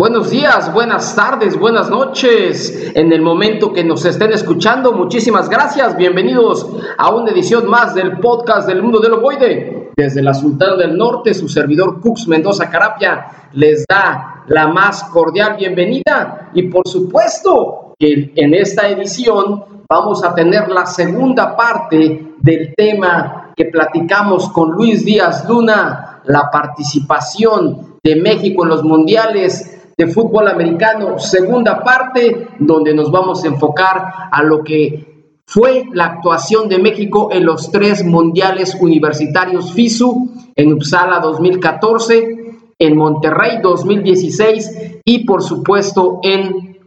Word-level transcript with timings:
Buenos 0.00 0.30
días, 0.30 0.72
buenas 0.72 1.14
tardes, 1.14 1.58
buenas 1.58 1.90
noches. 1.90 2.90
En 2.94 3.12
el 3.12 3.20
momento 3.20 3.70
que 3.70 3.84
nos 3.84 4.06
estén 4.06 4.32
escuchando, 4.32 4.92
muchísimas 4.92 5.50
gracias. 5.50 5.94
Bienvenidos 5.94 6.66
a 6.96 7.10
una 7.10 7.30
edición 7.30 7.68
más 7.68 7.94
del 7.94 8.18
podcast 8.18 8.66
del 8.66 8.82
mundo 8.82 8.98
del 9.00 9.12
ovoide. 9.12 9.90
Desde 9.94 10.22
la 10.22 10.32
Sultana 10.32 10.76
del 10.76 10.96
Norte, 10.96 11.34
su 11.34 11.50
servidor 11.50 12.00
Cux 12.00 12.26
Mendoza 12.28 12.70
Carapia 12.70 13.26
les 13.52 13.84
da 13.86 14.42
la 14.46 14.68
más 14.68 15.04
cordial 15.04 15.56
bienvenida. 15.58 16.48
Y 16.54 16.62
por 16.62 16.88
supuesto 16.88 17.92
que 17.98 18.32
en 18.36 18.54
esta 18.54 18.88
edición 18.88 19.84
vamos 19.86 20.24
a 20.24 20.34
tener 20.34 20.70
la 20.70 20.86
segunda 20.86 21.54
parte 21.54 22.36
del 22.38 22.72
tema 22.74 23.52
que 23.54 23.66
platicamos 23.66 24.48
con 24.48 24.70
Luis 24.70 25.04
Díaz 25.04 25.46
Luna, 25.46 26.22
la 26.24 26.50
participación 26.50 27.98
de 28.02 28.16
México 28.16 28.62
en 28.62 28.70
los 28.70 28.82
mundiales 28.82 29.76
de 30.00 30.06
fútbol 30.06 30.48
americano, 30.48 31.18
segunda 31.18 31.84
parte, 31.84 32.48
donde 32.58 32.94
nos 32.94 33.10
vamos 33.10 33.44
a 33.44 33.48
enfocar 33.48 34.02
a 34.32 34.42
lo 34.42 34.64
que 34.64 35.34
fue 35.44 35.84
la 35.92 36.06
actuación 36.06 36.70
de 36.70 36.78
México 36.78 37.28
en 37.30 37.44
los 37.44 37.70
tres 37.70 38.02
mundiales 38.02 38.74
universitarios 38.80 39.74
FISU, 39.74 40.30
en 40.56 40.72
Uppsala 40.72 41.20
2014, 41.20 42.38
en 42.78 42.96
Monterrey 42.96 43.58
2016 43.62 45.00
y 45.04 45.26
por 45.26 45.42
supuesto 45.42 46.20
en 46.22 46.78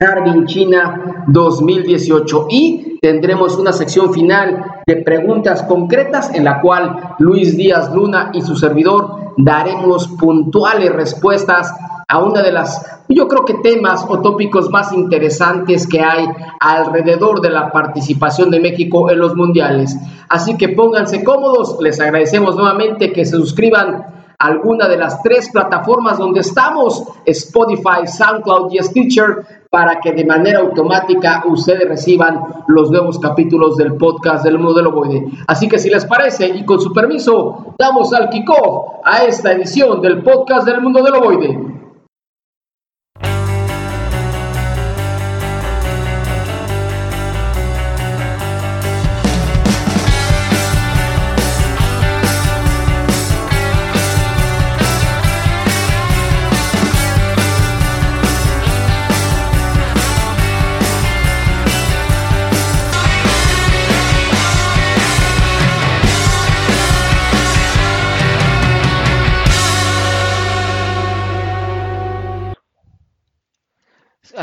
Harbin, 0.00 0.46
China 0.46 1.26
2018. 1.26 2.46
Y 2.48 2.98
tendremos 3.02 3.58
una 3.58 3.74
sección 3.74 4.14
final 4.14 4.64
de 4.86 4.96
preguntas 4.96 5.62
concretas 5.64 6.34
en 6.34 6.44
la 6.44 6.62
cual 6.62 7.16
Luis 7.18 7.54
Díaz 7.54 7.94
Luna 7.94 8.30
y 8.32 8.40
su 8.40 8.56
servidor 8.56 9.34
daremos 9.36 10.08
puntuales 10.08 10.90
respuestas 10.90 11.70
a 12.08 12.22
una 12.22 12.40
de 12.40 12.52
las, 12.52 13.02
yo 13.08 13.26
creo 13.26 13.44
que 13.44 13.54
temas 13.54 14.06
o 14.08 14.20
tópicos 14.20 14.70
más 14.70 14.92
interesantes 14.92 15.88
que 15.88 16.00
hay 16.00 16.24
alrededor 16.60 17.40
de 17.40 17.50
la 17.50 17.72
participación 17.72 18.50
de 18.50 18.60
México 18.60 19.10
en 19.10 19.18
los 19.18 19.34
mundiales. 19.34 19.96
Así 20.28 20.56
que 20.56 20.68
pónganse 20.68 21.24
cómodos, 21.24 21.78
les 21.80 22.00
agradecemos 22.00 22.54
nuevamente 22.54 23.12
que 23.12 23.24
se 23.24 23.32
suscriban 23.32 24.06
a 24.38 24.46
alguna 24.46 24.86
de 24.86 24.98
las 24.98 25.20
tres 25.22 25.50
plataformas 25.50 26.18
donde 26.18 26.40
estamos, 26.40 27.02
Spotify, 27.24 28.06
SoundCloud 28.06 28.72
y 28.72 28.78
Stitcher, 28.84 29.64
para 29.68 29.98
que 29.98 30.12
de 30.12 30.24
manera 30.24 30.60
automática 30.60 31.42
ustedes 31.48 31.88
reciban 31.88 32.40
los 32.68 32.88
nuevos 32.92 33.18
capítulos 33.18 33.76
del 33.76 33.96
podcast 33.96 34.44
del 34.44 34.58
mundo 34.58 34.74
del 34.74 34.86
ovoide. 34.86 35.26
Así 35.48 35.68
que 35.68 35.80
si 35.80 35.90
les 35.90 36.04
parece 36.04 36.46
y 36.46 36.64
con 36.64 36.80
su 36.80 36.92
permiso, 36.92 37.74
damos 37.76 38.12
al 38.12 38.30
kickoff 38.30 39.00
a 39.04 39.24
esta 39.24 39.50
edición 39.52 40.00
del 40.00 40.22
podcast 40.22 40.66
del 40.66 40.80
mundo 40.80 41.02
del 41.02 41.14
ovoide. 41.14 41.75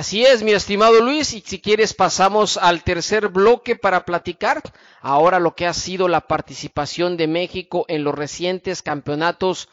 Así 0.04 0.26
es, 0.26 0.44
mi 0.44 0.52
estimado 0.52 1.00
Luis, 1.00 1.34
y 1.34 1.40
si 1.40 1.62
quieres 1.62 1.94
pasamos 1.94 2.58
al 2.58 2.84
tercer 2.84 3.30
bloque 3.30 3.78
para 3.78 4.04
platicar 4.04 4.62
ahora 5.00 5.40
lo 5.40 5.56
que 5.56 5.66
ha 5.66 5.74
sido 5.74 6.10
la 6.10 6.28
participación 6.28 7.16
de 7.16 7.28
México 7.28 7.86
en 7.88 8.04
los 8.04 8.14
recientes 8.14 8.82
campeonatos 8.82 9.70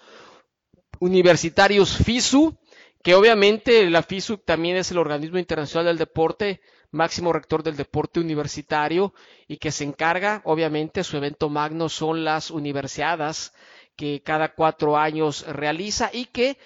universitarios 1.00 1.96
FISU, 1.96 2.56
que 3.02 3.16
obviamente 3.16 3.90
la 3.90 4.04
FISU 4.04 4.38
también 4.38 4.76
es 4.76 4.92
el 4.92 4.98
organismo 4.98 5.36
internacional 5.36 5.86
del 5.86 5.98
deporte, 5.98 6.60
máximo 6.92 7.32
rector 7.32 7.64
del 7.64 7.74
deporte 7.74 8.20
universitario 8.20 9.12
y 9.48 9.56
que 9.56 9.72
se 9.72 9.82
encarga, 9.82 10.42
obviamente, 10.44 11.02
su 11.02 11.16
evento 11.16 11.48
magno 11.48 11.88
son 11.88 12.22
las 12.22 12.52
universidades 12.52 13.52
que 13.96 14.22
cada 14.22 14.54
cuatro 14.54 14.96
años 14.96 15.44
realiza 15.48 16.08
y 16.12 16.26
que 16.26 16.56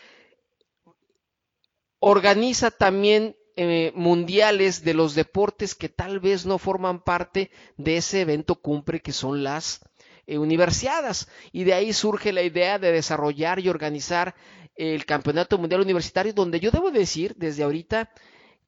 organiza 1.99 2.71
también 2.71 3.35
eh, 3.57 3.93
mundiales 3.95 4.85
de 4.85 4.95
los 4.95 5.15
deportes 5.15 5.75
que 5.75 5.89
tal 5.89 6.21
vez 6.21 6.45
no 6.45 6.59
forman 6.59 7.01
parte 7.01 7.51
de 7.77 7.99
ese 7.99 8.21
evento 8.21 8.57
cumple 8.57 9.01
que 9.01 9.13
son 9.13 9.45
las 9.45 9.81
eh, 10.27 10.39
universidades. 10.39 11.29
Y 11.53 11.65
de 11.65 11.75
ahí 11.75 11.93
surge 11.93 12.33
la 12.33 12.43
idea 12.43 12.79
de 12.79 12.93
desarrollar 12.93 13.61
y 13.61 13.69
organizar 13.69 14.35
el 14.77 15.05
Campeonato 15.07 15.59
Mundial 15.59 15.83
Universitario, 15.83 16.33
donde 16.33 16.61
yo 16.61 16.71
debo 16.71 16.91
decir 16.91 17.35
desde 17.37 17.63
ahorita 17.63 18.11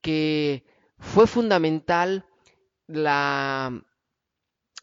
que 0.01 0.65
fue 0.99 1.27
fundamental 1.27 2.27
la, 2.87 3.83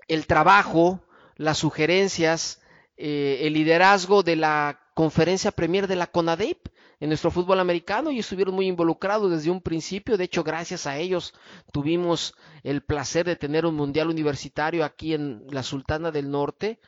el 0.07 0.27
trabajo, 0.27 1.05
las 1.37 1.57
sugerencias, 1.57 2.61
eh, 2.97 3.39
el 3.43 3.53
liderazgo 3.53 4.23
de 4.23 4.35
la 4.35 4.79
conferencia 4.93 5.51
premier 5.51 5.87
de 5.87 5.95
la 5.95 6.07
CONADEIP, 6.07 6.67
en 7.03 7.09
nuestro 7.09 7.31
fútbol 7.31 7.59
americano 7.59 8.11
y 8.11 8.19
estuvieron 8.19 8.55
muy 8.55 8.65
involucrados 8.65 9.29
desde 9.29 9.51
un 9.51 9.59
principio. 9.59 10.15
De 10.15 10.23
hecho, 10.23 10.41
gracias 10.41 10.87
a 10.87 10.95
ellos 10.95 11.33
tuvimos 11.73 12.33
el 12.63 12.81
placer 12.81 13.25
de 13.25 13.35
tener 13.35 13.65
un 13.65 13.75
mundial 13.75 14.07
universitario 14.07 14.85
aquí 14.85 15.13
en 15.13 15.43
la 15.49 15.63
Sultana 15.63 16.11
del 16.11 16.31
Norte. 16.31 16.79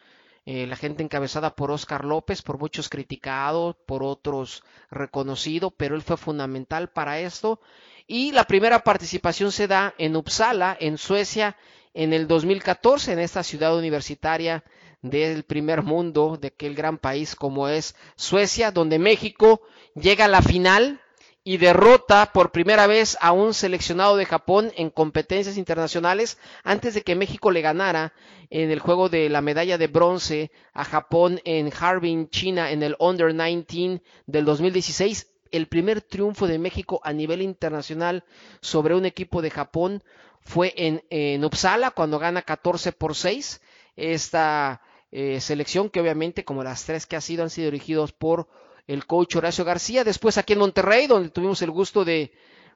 Eh, 0.45 0.67
la 0.67 0.77
gente 0.77 1.03
encabezada 1.03 1.53
por 1.53 1.69
Oscar 1.69 2.05
López, 2.05 2.41
por 2.43 2.57
muchos 2.57 2.87
criticado, 2.87 3.77
por 3.85 4.03
otros 4.03 4.63
reconocido, 4.89 5.69
pero 5.71 5.97
él 5.97 6.01
fue 6.01 6.15
fundamental 6.15 6.91
para 6.91 7.19
esto. 7.19 7.59
Y 8.07 8.31
la 8.31 8.45
primera 8.45 8.85
participación 8.85 9.51
se 9.51 9.67
da 9.67 9.95
en 9.97 10.15
Uppsala, 10.15 10.77
en 10.79 10.97
Suecia, 10.97 11.57
en 11.93 12.13
el 12.13 12.29
2014, 12.29 13.11
en 13.11 13.19
esta 13.19 13.43
ciudad 13.43 13.77
universitaria 13.77 14.63
del 15.09 15.43
primer 15.43 15.83
mundo, 15.83 16.37
de 16.39 16.47
aquel 16.47 16.75
gran 16.75 16.97
país 16.97 17.35
como 17.35 17.67
es 17.67 17.95
Suecia, 18.15 18.71
donde 18.71 18.99
México 18.99 19.61
llega 19.95 20.25
a 20.25 20.29
la 20.29 20.41
final 20.41 20.99
y 21.47 21.57
derrota 21.57 22.31
por 22.33 22.51
primera 22.51 22.87
vez 22.87 23.17
a 23.21 23.31
un 23.31 23.53
seleccionado 23.53 24.17
de 24.17 24.25
Japón 24.25 24.71
en 24.75 24.89
competencias 24.89 25.57
internacionales 25.57 26.39
antes 26.63 26.95
de 26.95 27.03
que 27.03 27.15
México 27.15 27.51
le 27.51 27.61
ganara 27.61 28.13
en 28.49 28.71
el 28.71 28.79
juego 28.79 29.09
de 29.09 29.29
la 29.29 29.41
medalla 29.41 29.77
de 29.77 29.85
bronce 29.85 30.51
a 30.73 30.83
Japón 30.83 31.39
en 31.45 31.71
Harbin, 31.79 32.29
China, 32.31 32.71
en 32.71 32.81
el 32.81 32.95
Under 32.97 33.31
19 33.31 34.01
del 34.25 34.43
2016. 34.43 35.27
El 35.51 35.67
primer 35.67 36.01
triunfo 36.01 36.47
de 36.47 36.57
México 36.57 36.99
a 37.03 37.13
nivel 37.13 37.43
internacional 37.43 38.23
sobre 38.59 38.95
un 38.95 39.05
equipo 39.05 39.43
de 39.43 39.51
Japón 39.51 40.03
fue 40.41 40.73
en, 40.75 41.03
en 41.11 41.45
Uppsala 41.45 41.91
cuando 41.91 42.17
gana 42.17 42.41
14 42.41 42.91
por 42.91 43.15
6. 43.15 43.61
Esta 43.95 44.81
eh, 45.17 45.39
selección 45.39 45.89
que 45.89 46.01
obviamente 46.01 46.43
como 46.43 46.61
las 46.61 46.83
tres 46.83 47.05
que 47.05 47.15
ha 47.15 47.21
sido 47.21 47.43
han 47.43 47.49
sido 47.49 47.71
dirigidos 47.71 48.11
por 48.11 48.49
el 48.85 49.05
coach 49.05 49.37
Horacio 49.37 49.63
García. 49.63 50.03
Después 50.03 50.37
aquí 50.37 50.51
en 50.51 50.59
Monterrey, 50.59 51.07
donde 51.07 51.29
tuvimos 51.29 51.61
el 51.61 51.71
gusto 51.71 52.03
de, 52.03 52.33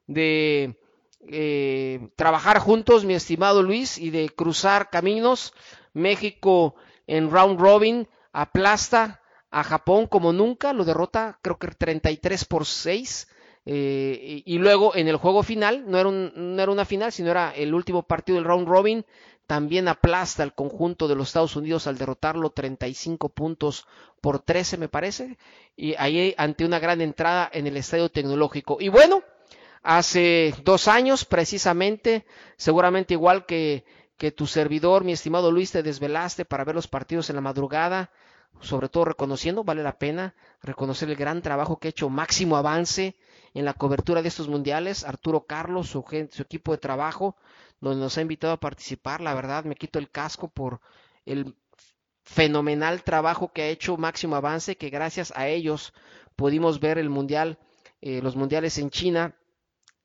de 0.07 0.79
eh, 1.27 2.09
trabajar 2.15 2.59
juntos, 2.59 3.03
mi 3.03 3.13
estimado 3.13 3.61
Luis, 3.61 3.97
y 3.97 4.09
de 4.09 4.29
cruzar 4.29 4.89
caminos. 4.89 5.53
México 5.91 6.75
en 7.07 7.29
round 7.29 7.59
robin 7.59 8.07
aplasta 8.31 9.21
a 9.51 9.61
Japón 9.65 10.07
como 10.07 10.31
nunca, 10.31 10.71
lo 10.71 10.85
derrota 10.85 11.39
creo 11.41 11.57
que 11.57 11.67
33 11.67 12.45
por 12.45 12.65
6. 12.65 13.27
Eh, 13.65 14.43
y, 14.45 14.57
luego 14.59 14.95
en 14.95 15.09
el 15.09 15.17
juego 15.17 15.43
final, 15.43 15.83
no 15.91 15.99
era, 15.99 16.09
no 16.09 16.61
era 16.61 16.71
una 16.71 16.85
final, 16.85 17.11
sino 17.11 17.31
era 17.31 17.51
el 17.51 17.73
último 17.73 18.03
partido 18.03 18.37
del 18.37 18.45
round 18.45 18.65
robin, 18.65 19.05
también 19.49 19.87
aplasta 19.87 20.43
al 20.43 20.53
conjunto 20.53 21.07
de 21.07 21.15
los 21.15 21.29
Estados 21.29 21.55
Unidos 21.55 21.87
al 21.87 21.97
derrotarlo 21.97 22.51
35 22.51 23.29
puntos 23.29 23.87
por 24.21 24.37
13 24.37 24.77
me 24.77 24.89
parece, 24.89 25.39
y 25.75 25.95
ahí 25.97 26.35
ante 26.37 26.65
una 26.65 26.77
gran 26.77 27.01
entrada 27.01 27.49
en 27.51 27.65
el 27.65 27.75
estadio 27.75 28.09
tecnológico. 28.09 28.77
Y 28.79 28.89
bueno, 28.89 29.23
hace 29.81 30.53
dos 30.63 30.87
años 30.87 31.25
precisamente, 31.25 32.27
seguramente 32.57 33.15
igual 33.15 33.47
que, 33.47 33.85
que 34.19 34.31
tu 34.31 34.45
servidor, 34.45 35.03
mi 35.03 35.13
estimado 35.13 35.51
Luis, 35.51 35.71
te 35.71 35.81
desvelaste 35.81 36.45
para 36.45 36.63
ver 36.63 36.75
los 36.75 36.87
partidos 36.87 37.31
en 37.31 37.35
la 37.35 37.41
madrugada, 37.41 38.11
sobre 38.61 38.87
todo 38.87 39.05
reconociendo, 39.05 39.63
vale 39.63 39.81
la 39.81 39.97
pena 39.97 40.35
reconocer 40.61 41.09
el 41.09 41.15
gran 41.15 41.41
trabajo 41.41 41.79
que 41.79 41.87
ha 41.87 41.89
hecho 41.89 42.07
Máximo 42.07 42.55
Avance 42.55 43.15
en 43.53 43.65
la 43.65 43.73
cobertura 43.73 44.21
de 44.21 44.27
estos 44.27 44.47
mundiales, 44.47 45.03
Arturo 45.03 45.45
Carlos, 45.45 45.89
su, 45.89 46.03
su 46.31 46.41
equipo 46.41 46.71
de 46.71 46.77
trabajo, 46.77 47.35
donde 47.81 48.01
nos 48.01 48.17
ha 48.17 48.21
invitado 48.21 48.53
a 48.53 48.59
participar, 48.59 49.21
la 49.21 49.33
verdad 49.33 49.63
me 49.63 49.75
quito 49.75 49.99
el 49.99 50.09
casco 50.09 50.49
por 50.49 50.81
el 51.25 51.55
fenomenal 52.23 53.03
trabajo 53.03 53.51
que 53.51 53.63
ha 53.63 53.67
hecho 53.69 53.97
Máximo 53.97 54.35
Avance, 54.35 54.77
que 54.77 54.89
gracias 54.89 55.33
a 55.35 55.47
ellos 55.47 55.93
pudimos 56.35 56.79
ver 56.79 56.97
el 56.97 57.09
mundial, 57.09 57.57
eh, 58.01 58.21
los 58.21 58.35
mundiales 58.35 58.77
en 58.77 58.89
China 58.89 59.35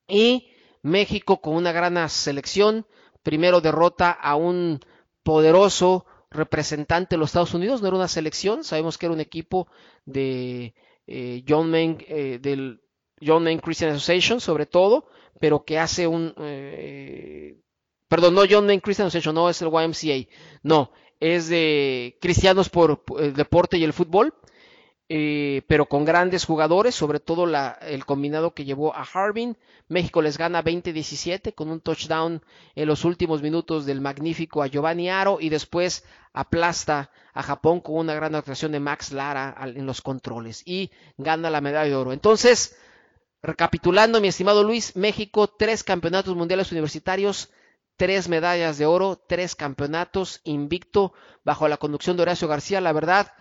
y 0.08 0.48
México 0.82 1.40
con 1.40 1.54
una 1.54 1.72
gran 1.72 2.08
selección, 2.08 2.86
primero 3.22 3.60
derrota 3.60 4.10
a 4.10 4.36
un 4.36 4.80
poderoso 5.22 6.06
representante 6.30 7.14
de 7.14 7.18
los 7.18 7.30
Estados 7.30 7.54
Unidos, 7.54 7.80
no 7.80 7.88
era 7.88 7.96
una 7.96 8.08
selección, 8.08 8.64
sabemos 8.64 8.98
que 8.98 9.06
era 9.06 9.14
un 9.14 9.20
equipo 9.20 9.68
de 10.04 10.74
eh, 11.06 11.44
John 11.48 11.70
Main, 11.70 11.98
eh, 12.08 12.38
del 12.40 12.80
John 13.20 13.44
Main 13.44 13.58
Christian 13.58 13.92
Association 13.92 14.40
sobre 14.40 14.66
todo, 14.66 15.06
pero 15.40 15.64
que 15.64 15.78
hace 15.78 16.06
un, 16.06 16.34
eh, 16.38 17.56
perdón, 18.08 18.34
no 18.34 18.42
John 18.48 18.66
Main 18.66 18.80
Christian 18.80 19.06
Association, 19.06 19.34
no 19.34 19.48
es 19.48 19.60
el 19.62 19.68
YMCA, 19.68 20.28
no, 20.62 20.92
es 21.20 21.48
de 21.48 22.18
Cristianos 22.20 22.68
por 22.68 23.02
el 23.18 23.34
Deporte 23.34 23.78
y 23.78 23.84
el 23.84 23.92
Fútbol, 23.92 24.34
eh, 25.08 25.62
pero 25.68 25.86
con 25.86 26.04
grandes 26.04 26.46
jugadores, 26.46 26.94
sobre 26.94 27.20
todo 27.20 27.44
la, 27.46 27.78
el 27.82 28.06
combinado 28.06 28.54
que 28.54 28.64
llevó 28.64 28.94
a 28.94 29.02
Harbin. 29.02 29.56
México 29.86 30.22
les 30.22 30.38
gana 30.38 30.64
20-17 30.64 31.54
con 31.54 31.68
un 31.68 31.80
touchdown 31.80 32.42
en 32.74 32.88
los 32.88 33.04
últimos 33.04 33.42
minutos 33.42 33.84
del 33.84 34.00
magnífico 34.00 34.62
a 34.62 34.66
Giovanni 34.66 35.10
Aro 35.10 35.38
y 35.40 35.50
después 35.50 36.04
aplasta 36.32 37.10
a 37.34 37.42
Japón 37.42 37.80
con 37.80 37.96
una 37.96 38.14
gran 38.14 38.34
actuación 38.34 38.72
de 38.72 38.80
Max 38.80 39.12
Lara 39.12 39.54
en 39.60 39.84
los 39.84 40.00
controles 40.00 40.62
y 40.64 40.90
gana 41.18 41.50
la 41.50 41.60
medalla 41.60 41.90
de 41.90 41.96
oro. 41.96 42.12
Entonces, 42.14 42.78
recapitulando, 43.44 44.20
mi 44.20 44.28
estimado 44.28 44.64
Luis, 44.64 44.96
México, 44.96 45.48
tres 45.48 45.84
campeonatos 45.84 46.34
mundiales 46.34 46.72
universitarios, 46.72 47.52
tres 47.96 48.28
medallas 48.28 48.78
de 48.78 48.86
oro, 48.86 49.16
tres 49.16 49.54
campeonatos, 49.54 50.40
invicto 50.44 51.12
bajo 51.44 51.68
la 51.68 51.76
conducción 51.76 52.16
de 52.16 52.22
Horacio 52.22 52.48
García. 52.48 52.80
La 52.80 52.92
verdad, 52.92 53.32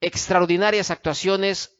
extraordinarias 0.00 0.92
actuaciones, 0.92 1.76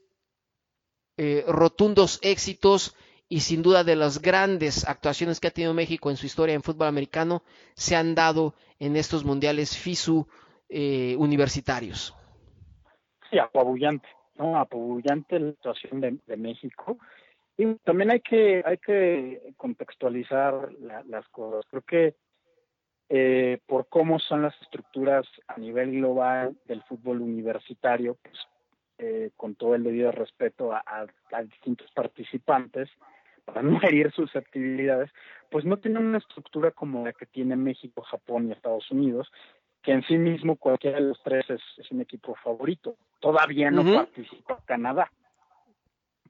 eh, 1.16 1.44
rotundos 1.46 2.18
éxitos 2.22 2.96
y 3.28 3.40
sin 3.40 3.62
duda 3.62 3.84
de 3.84 3.94
las 3.94 4.20
grandes 4.20 4.86
actuaciones 4.86 5.38
que 5.38 5.46
ha 5.46 5.52
tenido 5.52 5.72
México 5.72 6.10
en 6.10 6.16
su 6.16 6.26
historia 6.26 6.54
en 6.54 6.62
fútbol 6.62 6.88
americano 6.88 7.44
se 7.74 7.94
han 7.94 8.16
dado 8.16 8.54
en 8.80 8.96
estos 8.96 9.24
mundiales 9.24 9.78
FISU 9.78 10.26
eh, 10.68 11.14
universitarios. 11.16 12.14
Sí, 13.30 13.38
apabullante, 13.38 14.08
¿no? 14.36 14.58
Apabullante 14.58 15.38
la 15.38 15.52
situación 15.52 16.00
de, 16.00 16.36
México. 16.36 16.98
Y 17.56 17.74
también 17.76 18.10
hay 18.10 18.20
que, 18.20 18.62
hay 18.64 18.78
que 18.78 19.54
contextualizar 19.56 20.72
las 21.06 21.28
cosas. 21.28 21.64
Creo 21.70 21.82
que 21.82 22.14
eh, 23.08 23.58
por 23.66 23.88
cómo 23.88 24.18
son 24.18 24.42
las 24.42 24.60
estructuras 24.62 25.26
a 25.46 25.58
nivel 25.58 25.92
global 25.92 26.56
del 26.66 26.82
fútbol 26.84 27.20
universitario, 27.20 28.16
pues, 28.22 28.34
eh, 28.98 29.30
con 29.36 29.54
todo 29.56 29.74
el 29.74 29.84
debido 29.84 30.10
respeto 30.10 30.72
a, 30.72 31.06
distintos 31.44 31.90
participantes, 31.92 32.88
para 33.44 33.62
no 33.62 33.78
herir 33.82 34.10
susceptibilidades, 34.12 35.10
pues 35.50 35.64
no 35.64 35.76
tienen 35.76 36.06
una 36.06 36.18
estructura 36.18 36.70
como 36.70 37.04
la 37.04 37.12
que 37.12 37.26
tiene 37.26 37.56
México, 37.56 38.02
Japón 38.02 38.48
y 38.48 38.52
Estados 38.52 38.90
Unidos, 38.90 39.30
que 39.84 39.92
en 39.92 40.02
sí 40.04 40.16
mismo 40.16 40.56
cualquiera 40.56 40.98
de 40.98 41.08
los 41.08 41.22
tres 41.22 41.44
es, 41.50 41.90
un 41.90 42.00
equipo 42.00 42.34
favorito. 42.36 42.96
Todavía 43.20 43.70
no 43.70 43.84
participa 43.84 44.58
Canadá, 44.64 45.10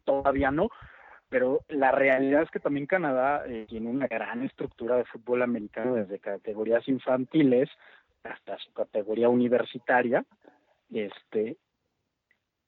todavía 0.05 0.51
no, 0.51 0.69
pero 1.29 1.61
la 1.69 1.93
realidad 1.93 2.43
es 2.43 2.51
que 2.51 2.61
también 2.61 2.87
Canadá 2.87 3.45
eh, 3.47 3.67
tiene 3.69 3.89
una 3.89 4.09
gran 4.09 4.43
estructura 4.43 4.97
de 4.97 5.05
fútbol 5.05 5.43
americano 5.43 5.95
desde 5.95 6.19
categorías 6.19 6.87
infantiles 6.89 7.71
hasta 8.25 8.59
su 8.59 8.73
categoría 8.73 9.29
universitaria, 9.29 10.25
este, 10.93 11.57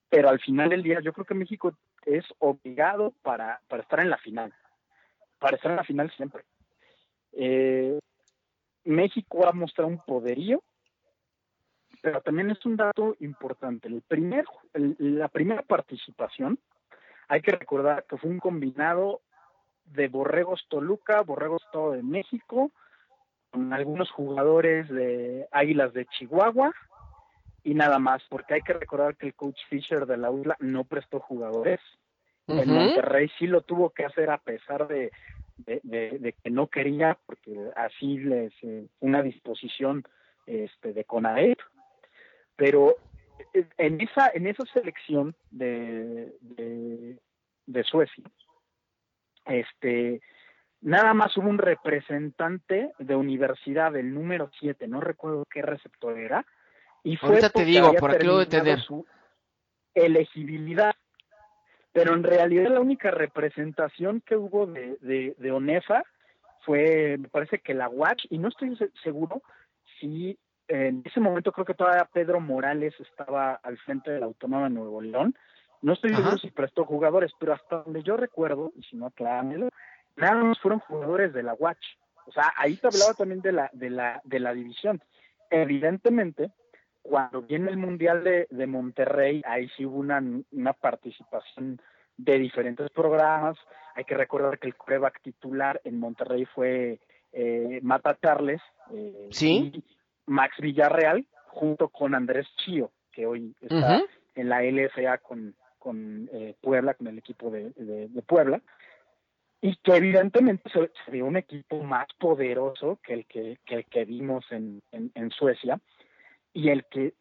pero 0.09 0.29
al 0.29 0.41
final 0.41 0.71
del 0.71 0.83
día 0.83 1.01
yo 1.01 1.13
creo 1.13 1.27
que 1.27 1.35
México 1.35 1.73
es 2.05 2.25
obligado 2.39 3.13
para, 3.23 3.61
para 3.69 3.83
estar 3.83 4.01
en 4.01 4.11
la 4.11 4.19
final, 4.19 4.55
para 5.39 5.57
estar 5.57 5.73
en 5.73 5.77
la 5.79 5.85
final 5.85 6.11
siempre. 6.13 6.45
Eh, 7.33 7.99
México 8.85 9.47
ha 9.47 9.53
mostrado 9.53 9.89
un 9.89 9.99
poderío, 9.99 10.63
pero 12.03 12.21
también 12.21 12.51
es 12.51 12.65
un 12.67 12.77
dato 12.77 13.17
importante. 13.21 13.89
El 13.89 14.03
primer, 14.03 14.45
la 14.75 15.29
primera 15.29 15.63
participación 15.63 16.59
hay 17.29 17.43
que 17.43 17.53
recordar 17.53 18.05
que 18.05 18.17
fue 18.17 18.31
un 18.31 18.39
combinado 18.39 19.21
de 19.87 20.09
Borregos 20.09 20.67
Toluca, 20.69 21.23
Borregos 21.23 21.63
Todo 21.73 21.93
de 21.93 22.03
México, 22.03 22.71
con 23.51 23.73
algunos 23.73 24.11
jugadores 24.11 24.89
de 24.89 25.49
Águilas 25.53 25.93
de 25.93 26.07
Chihuahua 26.07 26.75
y 27.63 27.75
nada 27.75 27.99
más, 27.99 28.23
porque 28.29 28.55
hay 28.55 28.63
que 28.63 28.75
recordar 28.75 29.17
que 29.17 29.27
el 29.27 29.35
coach 29.35 29.59
Fisher 29.69 30.07
de 30.07 30.17
la 30.17 30.31
ULA 30.31 30.57
no 30.61 30.85
prestó 30.85 31.21
jugadores. 31.21 31.81
En 32.47 32.73
Monterrey 32.73 33.29
sí 33.41 33.49
lo 33.49 33.63
tuvo 33.63 33.91
que 33.91 34.05
hacer 34.05 34.31
a 34.31 34.39
pesar 34.39 34.87
de, 34.87 35.11
de, 35.57 36.35
que 36.45 36.51
no 36.51 36.69
quería, 36.69 37.19
porque 37.27 37.71
así 37.75 38.19
les 38.19 38.53
eh, 38.63 38.87
una 39.01 39.21
disposición 39.23 40.05
este, 40.47 40.93
de 40.93 41.05
CONAEP. 41.05 41.59
Pero 42.57 42.97
en 43.53 44.01
esa, 44.01 44.31
en 44.35 44.47
esa 44.47 44.65
selección 44.73 45.35
de, 45.51 46.33
de, 47.67 47.85
Suecia, 47.85 48.25
este, 49.45 50.21
nada 50.81 51.15
más 51.15 51.37
hubo 51.37 51.49
un 51.49 51.59
representante 51.59 52.93
de 52.99 53.17
universidad, 53.17 53.93
del 53.93 54.13
número 54.13 54.51
7, 54.59 54.89
no 54.89 55.01
recuerdo 55.01 55.45
qué 55.51 55.63
receptor 55.63 56.19
era, 56.19 56.45
y 57.03 57.17
fue 57.17 57.41
te 57.51 57.65
digo, 57.65 57.93
por 57.95 58.11
aquí 58.11 58.27
lo 58.27 58.45
de 58.45 58.79
su 58.79 59.07
elegibilidad. 59.95 60.95
Pero 61.93 62.15
en 62.15 62.25
realidad 62.25 62.71
la 62.71 62.81
única 62.81 63.11
representación 63.11 64.21
que 64.21 64.37
hubo 64.37 64.67
de, 64.67 64.99
de, 65.01 65.35
de 65.39 65.51
ONEFA 65.51 66.03
fue, 66.67 67.17
me 67.17 67.29
parece 67.29 67.61
que 67.61 67.73
la 67.73 67.89
Watch, 67.89 68.27
y 68.29 68.39
no 68.39 68.49
estoy 68.49 68.77
seguro 69.03 69.41
si 69.99 70.37
en 70.69 71.03
ese 71.05 71.21
momento 71.21 71.53
creo 71.53 71.65
que 71.65 71.75
todavía 71.75 72.09
Pedro 72.13 72.41
Morales 72.41 72.95
estaba 73.01 73.55
al 73.55 73.79
frente 73.79 74.11
de 74.11 74.21
la 74.21 74.27
Autónoma 74.27 74.65
de 74.65 74.75
Nuevo 74.75 75.01
León. 75.01 75.35
No 75.83 75.93
estoy 75.93 76.15
seguro 76.15 76.39
si 76.39 76.51
prestó 76.51 76.85
jugadores, 76.85 77.33
pero 77.39 77.53
hasta 77.53 77.83
donde 77.83 78.03
yo 78.03 78.17
recuerdo, 78.17 78.73
y 78.77 78.83
si 78.83 78.97
no, 78.97 79.07
acláramelo, 79.07 79.69
nada 80.17 80.43
más 80.43 80.59
fueron 80.59 80.81
jugadores 80.81 81.33
de 81.33 81.43
la 81.43 81.55
Watch. 81.55 81.85
O 82.27 82.33
sea, 82.33 82.53
ahí 82.57 82.77
te 82.77 82.89
hablaba 82.89 83.15
también 83.15 83.41
de 83.41 83.53
la, 83.53 83.71
de 83.73 83.91
la, 83.91 84.21
de 84.25 84.41
la 84.41 84.53
división. 84.53 85.01
Evidentemente, 85.51 86.51
cuando 87.03 87.43
viene 87.43 87.71
el 87.71 87.77
Mundial 87.77 88.25
de, 88.25 88.49
de 88.51 88.67
Monterrey, 88.67 89.43
ahí 89.47 89.69
sí 89.77 89.87
hubo 89.87 89.99
una, 89.99 90.21
una 90.51 90.73
participación 90.73 91.81
de 92.17 92.39
diferentes 92.39 92.91
programas. 92.91 93.57
Hay 93.95 94.05
que 94.05 94.17
recordar 94.17 94.59
que 94.59 94.67
el 94.67 94.77
coreback 94.77 95.23
titular 95.23 95.81
en 95.85 96.01
Monterrey 96.01 96.47
fue 96.47 96.99
eh, 97.33 97.79
Mata 97.83 98.19
Charles. 98.21 98.61
Eh, 98.93 99.29
sí. 99.31 99.85
Max 100.27 100.57
Villarreal 100.59 101.27
junto 101.49 101.89
con 101.89 102.15
Andrés 102.15 102.47
Chío, 102.57 102.91
que 103.13 103.27
hoy 103.27 103.55
está 103.61 104.03
en 104.35 104.49
la 104.49 104.63
LFA 104.63 105.19
con, 105.19 105.55
con 105.79 106.29
eh, 106.33 106.55
Puebla, 106.61 106.95
con 106.95 107.07
el 107.07 107.19
equipo 107.19 107.51
de, 107.51 107.71
de, 107.71 108.23
Puebla, 108.23 108.61
y 109.61 109.75
que 109.77 109.97
evidentemente 109.97 110.69
se, 110.71 111.11
ve 111.11 111.23
un 111.23 111.37
equipo 111.37 111.83
más 111.83 112.07
poderoso 112.19 112.99
que 113.03 113.15
el 113.15 113.27
que, 113.27 113.59
que, 113.65 113.77
el 113.77 113.85
que 113.87 114.05
vimos 114.05 114.45
en, 114.51 114.83
en, 114.93 115.31
Suecia, 115.31 115.81
y 116.53 116.69
el 116.69 116.85
que 116.85 117.15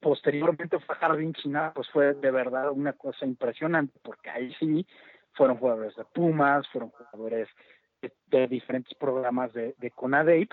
posteriormente 0.00 0.78
fue 0.80 0.96
Jardín 0.96 1.32
China, 1.32 1.72
pues 1.74 1.88
fue 1.88 2.12
de 2.14 2.30
verdad 2.30 2.70
una 2.70 2.92
cosa 2.92 3.24
impresionante, 3.24 3.98
porque 4.02 4.30
ahí 4.30 4.54
sí 4.58 4.86
fueron 5.32 5.56
jugadores 5.56 5.96
de 5.96 6.04
Pumas, 6.04 6.68
fueron 6.68 6.90
jugadores 6.90 7.48
de, 8.26 8.46
diferentes 8.48 8.94
programas 8.94 9.52
de, 9.54 9.74
de 9.78 9.90
CONADEIP, 9.90 10.52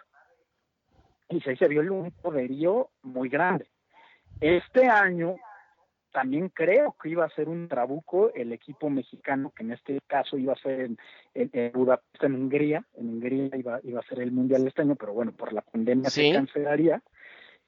y 1.30 1.42
se 1.42 1.68
vio 1.68 1.82
un 1.94 2.12
poderío 2.12 2.90
muy 3.04 3.30
grande. 3.30 3.68
Este 4.40 4.88
año 4.88 5.36
también 6.12 6.50
creo 6.50 6.96
que 7.02 7.10
iba 7.10 7.26
a 7.26 7.30
ser 7.30 7.50
un 7.50 7.68
trabuco 7.68 8.34
el 8.34 8.54
equipo 8.54 8.90
mexicano, 8.90 9.52
que 9.56 9.64
en 9.64 9.74
este 9.74 10.00
caso 10.08 10.38
iba 10.38 10.54
a 10.54 10.58
ser 10.58 10.82
en, 10.82 10.98
en, 11.34 11.72
Budapest, 11.74 12.24
en 12.24 12.36
Hungría, 12.36 12.86
en 12.94 13.10
Hungría 13.10 13.50
iba, 13.58 13.80
iba 13.84 14.00
a 14.00 14.08
ser 14.08 14.22
el 14.22 14.32
Mundial 14.32 14.66
este 14.66 14.84
año, 14.84 14.96
pero 14.96 15.14
bueno, 15.14 15.34
por 15.34 15.52
la 15.52 15.62
pandemia 15.62 16.10
se 16.10 16.32
cancelaría. 16.32 17.02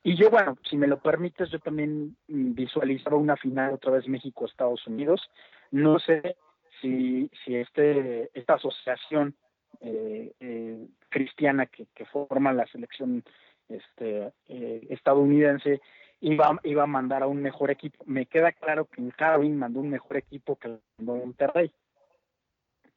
Y 0.01 0.15
yo, 0.15 0.29
bueno, 0.29 0.57
si 0.69 0.77
me 0.77 0.87
lo 0.87 1.01
permites, 1.01 1.49
yo 1.49 1.59
también 1.59 2.15
visualizaba 2.27 3.17
una 3.17 3.35
final 3.35 3.73
otra 3.73 3.91
vez 3.91 4.07
México-Estados 4.07 4.87
Unidos. 4.87 5.29
No 5.71 5.99
sé 5.99 6.37
si, 6.79 7.29
si 7.43 7.55
este, 7.55 8.29
esta 8.33 8.53
asociación 8.53 9.35
eh, 9.81 10.31
eh, 10.39 10.87
cristiana 11.09 11.65
que, 11.65 11.87
forma 12.05 12.53
la 12.53 12.65
selección 12.67 13.23
este, 13.69 14.31
eh, 14.47 14.87
estadounidense 14.89 15.81
iba, 16.21 16.59
iba 16.63 16.83
a 16.83 16.87
mandar 16.87 17.23
a 17.23 17.27
un 17.27 17.41
mejor 17.41 17.71
equipo. 17.71 18.03
Me 18.05 18.25
queda 18.25 18.51
claro 18.51 18.85
que 18.85 19.01
Carvin 19.11 19.57
mandó 19.57 19.79
un 19.79 19.89
mejor 19.89 20.17
equipo 20.17 20.55
que 20.55 20.67
el 20.69 20.79
Monterrey. 20.99 21.71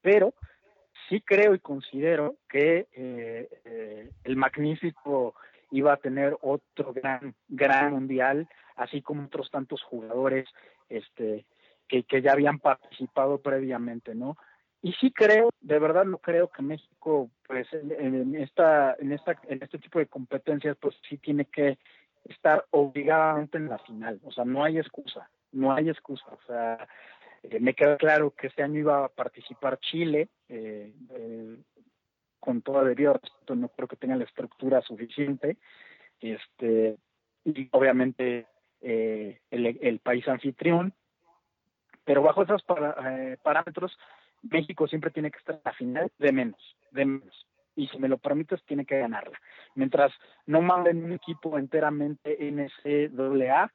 Pero 0.02 0.34
sí 1.08 1.20
creo 1.20 1.54
y 1.54 1.58
considero 1.58 2.36
que 2.48 2.86
eh, 2.92 3.48
eh, 3.64 4.10
el 4.24 4.36
magnífico 4.36 5.34
iba 5.72 5.92
a 5.92 5.98
tener 5.98 6.36
otro 6.40 6.92
gran 6.92 7.34
gran 7.48 7.92
mundial 7.92 8.48
así 8.76 9.02
como 9.02 9.24
otros 9.24 9.50
tantos 9.50 9.82
jugadores 9.82 10.48
este 10.88 11.44
que, 11.86 12.04
que 12.04 12.22
ya 12.22 12.32
habían 12.32 12.58
participado 12.58 13.38
previamente 13.38 14.14
no 14.14 14.36
y 14.82 14.92
sí 14.94 15.12
creo 15.12 15.50
de 15.60 15.78
verdad 15.78 16.04
no 16.04 16.18
creo 16.18 16.48
que 16.48 16.62
México 16.62 17.30
pues 17.46 17.66
en, 17.72 18.34
esta 18.36 18.96
en 18.98 19.12
esta 19.12 19.38
en 19.48 19.62
este 19.62 19.78
tipo 19.78 19.98
de 19.98 20.06
competencias 20.06 20.76
pues 20.80 20.94
sí 21.08 21.18
tiene 21.18 21.44
que 21.44 21.78
estar 22.24 22.64
obligadamente 22.70 23.58
en 23.58 23.68
la 23.68 23.78
final, 23.78 24.20
o 24.24 24.32
sea, 24.32 24.44
no 24.44 24.64
hay 24.64 24.78
excusa, 24.78 25.30
no 25.52 25.72
hay 25.72 25.88
excusa, 25.88 26.26
o 26.26 26.38
sea, 26.46 26.88
eh, 27.42 27.60
me 27.60 27.74
queda 27.74 27.96
claro 27.96 28.32
que 28.32 28.48
este 28.48 28.62
año 28.62 28.80
iba 28.80 29.04
a 29.04 29.08
participar 29.08 29.78
Chile, 29.80 30.28
eh, 30.48 30.92
eh, 31.10 31.56
con 32.38 32.62
toda 32.62 32.84
debido 32.84 33.14
respeto, 33.14 33.54
no 33.54 33.68
creo 33.68 33.88
que 33.88 33.96
tenga 33.96 34.16
la 34.16 34.24
estructura 34.24 34.80
suficiente, 34.82 35.56
este, 36.20 36.96
y 37.44 37.68
obviamente 37.72 38.46
el, 38.82 39.38
el, 39.50 39.98
país 39.98 40.26
anfitrión, 40.26 40.94
pero 42.04 42.22
bajo 42.22 42.42
esos 42.42 42.62
parámetros, 43.42 43.96
México 44.42 44.86
siempre 44.86 45.10
tiene 45.10 45.30
que 45.30 45.38
estar 45.38 45.56
en 45.56 45.62
la 45.64 45.72
final 45.72 46.12
de 46.18 46.32
menos, 46.32 46.76
de 46.92 47.04
menos 47.04 47.46
y 47.76 47.88
si 47.88 47.98
me 47.98 48.08
lo 48.08 48.18
permites 48.18 48.62
tiene 48.64 48.84
que 48.84 48.98
ganarla. 48.98 49.40
Mientras 49.74 50.12
no 50.46 50.60
manden 50.60 51.04
un 51.04 51.12
equipo 51.12 51.58
enteramente 51.58 52.36
NCAA, 52.38 53.72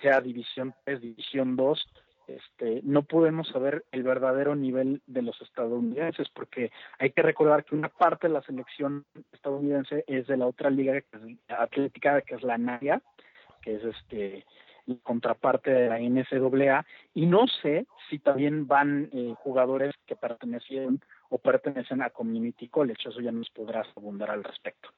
sea 0.00 0.20
División 0.20 0.74
3, 0.84 1.00
División 1.00 1.56
2, 1.56 1.86
este, 2.26 2.80
no 2.84 3.02
podemos 3.02 3.48
saber 3.48 3.84
el 3.92 4.02
verdadero 4.02 4.56
nivel 4.56 5.02
de 5.06 5.22
los 5.22 5.40
estadounidenses, 5.42 6.28
porque 6.30 6.72
hay 6.98 7.10
que 7.10 7.22
recordar 7.22 7.64
que 7.64 7.74
una 7.74 7.90
parte 7.90 8.28
de 8.28 8.34
la 8.34 8.42
selección 8.42 9.04
estadounidense 9.32 10.04
es 10.06 10.26
de 10.26 10.36
la 10.36 10.46
otra 10.46 10.70
liga 10.70 11.00
atlética, 11.48 12.22
que 12.22 12.34
es 12.34 12.42
la 12.42 12.56
NAIA, 12.56 13.02
que 13.62 13.76
es 13.76 13.84
este 13.84 14.44
la 14.86 14.96
contraparte 15.02 15.70
de 15.70 15.88
la 15.88 15.98
NCAA, 15.98 16.86
y 17.14 17.26
no 17.26 17.46
sé 17.62 17.86
si 18.08 18.18
también 18.18 18.66
van 18.66 19.08
eh, 19.12 19.34
jugadores 19.38 19.94
que 20.06 20.16
pertenecieron 20.16 21.00
o 21.28 21.38
pertenecen 21.38 22.02
a 22.02 22.10
Community 22.10 22.68
College. 22.68 23.08
Eso 23.08 23.20
ya 23.20 23.32
nos 23.32 23.50
podrás 23.50 23.86
abundar 23.96 24.30
al 24.30 24.44
respecto. 24.44 24.90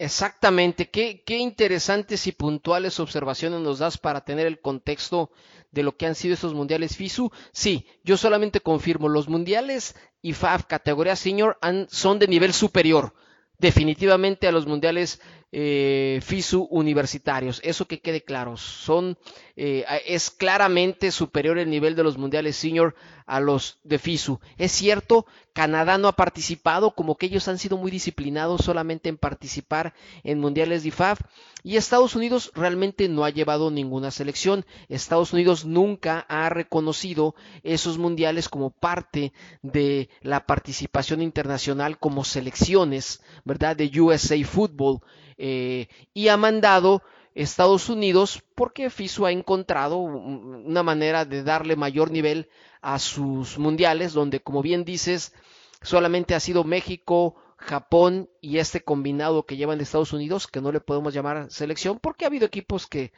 Exactamente, 0.00 0.90
qué, 0.90 1.24
qué, 1.26 1.38
interesantes 1.38 2.28
y 2.28 2.32
puntuales 2.32 3.00
observaciones 3.00 3.60
nos 3.60 3.80
das 3.80 3.98
para 3.98 4.20
tener 4.20 4.46
el 4.46 4.60
contexto 4.60 5.32
de 5.72 5.82
lo 5.82 5.96
que 5.96 6.06
han 6.06 6.14
sido 6.14 6.34
estos 6.34 6.54
mundiales 6.54 6.96
FISU. 6.96 7.32
Sí, 7.50 7.84
yo 8.04 8.16
solamente 8.16 8.60
confirmo, 8.60 9.08
los 9.08 9.28
mundiales 9.28 9.96
IFAF 10.22 10.66
categoría 10.66 11.16
senior 11.16 11.58
son 11.88 12.20
de 12.20 12.28
nivel 12.28 12.52
superior, 12.52 13.12
definitivamente 13.58 14.46
a 14.46 14.52
los 14.52 14.68
mundiales 14.68 15.20
eh, 15.52 16.20
FISU 16.22 16.68
universitarios. 16.70 17.60
Eso 17.64 17.86
que 17.86 18.00
quede 18.00 18.22
claro. 18.22 18.56
Son, 18.56 19.16
eh, 19.56 19.84
es 20.06 20.30
claramente 20.30 21.10
superior 21.10 21.58
el 21.58 21.70
nivel 21.70 21.96
de 21.96 22.02
los 22.04 22.18
mundiales 22.18 22.56
senior 22.56 22.94
a 23.26 23.40
los 23.40 23.78
de 23.84 23.98
FISU. 23.98 24.40
Es 24.56 24.72
cierto, 24.72 25.26
Canadá 25.52 25.98
no 25.98 26.08
ha 26.08 26.12
participado, 26.12 26.92
como 26.92 27.16
que 27.16 27.26
ellos 27.26 27.46
han 27.48 27.58
sido 27.58 27.76
muy 27.76 27.90
disciplinados 27.90 28.62
solamente 28.62 29.08
en 29.08 29.18
participar 29.18 29.94
en 30.24 30.40
mundiales 30.40 30.82
de 30.82 30.88
IFAF. 30.88 31.20
Y 31.62 31.76
Estados 31.76 32.14
Unidos 32.14 32.52
realmente 32.54 33.08
no 33.08 33.24
ha 33.24 33.30
llevado 33.30 33.70
ninguna 33.70 34.10
selección. 34.10 34.64
Estados 34.88 35.32
Unidos 35.32 35.64
nunca 35.64 36.24
ha 36.28 36.48
reconocido 36.48 37.34
esos 37.62 37.98
mundiales 37.98 38.48
como 38.48 38.70
parte 38.70 39.32
de 39.62 40.08
la 40.22 40.46
participación 40.46 41.20
internacional 41.20 41.98
como 41.98 42.24
selecciones, 42.24 43.22
¿verdad? 43.44 43.76
De 43.76 43.90
USA 44.00 44.42
Football. 44.44 45.00
Eh, 45.38 45.88
y 46.12 46.28
ha 46.28 46.36
mandado 46.36 47.02
Estados 47.34 47.88
Unidos 47.88 48.42
porque 48.56 48.90
FISU 48.90 49.24
ha 49.24 49.30
encontrado 49.30 49.98
una 49.98 50.82
manera 50.82 51.24
de 51.24 51.44
darle 51.44 51.76
mayor 51.76 52.10
nivel 52.10 52.48
a 52.82 52.98
sus 52.98 53.58
mundiales, 53.58 54.12
donde 54.12 54.40
como 54.40 54.60
bien 54.62 54.84
dices, 54.84 55.32
solamente 55.80 56.34
ha 56.34 56.40
sido 56.40 56.64
México, 56.64 57.36
Japón 57.56 58.28
y 58.40 58.58
este 58.58 58.82
combinado 58.82 59.46
que 59.46 59.56
llevan 59.56 59.78
de 59.78 59.84
Estados 59.84 60.12
Unidos, 60.12 60.46
que 60.46 60.60
no 60.60 60.72
le 60.72 60.80
podemos 60.80 61.14
llamar 61.14 61.50
selección, 61.50 61.98
porque 62.00 62.24
ha 62.24 62.28
habido 62.28 62.46
equipos 62.46 62.86
que 62.86 63.12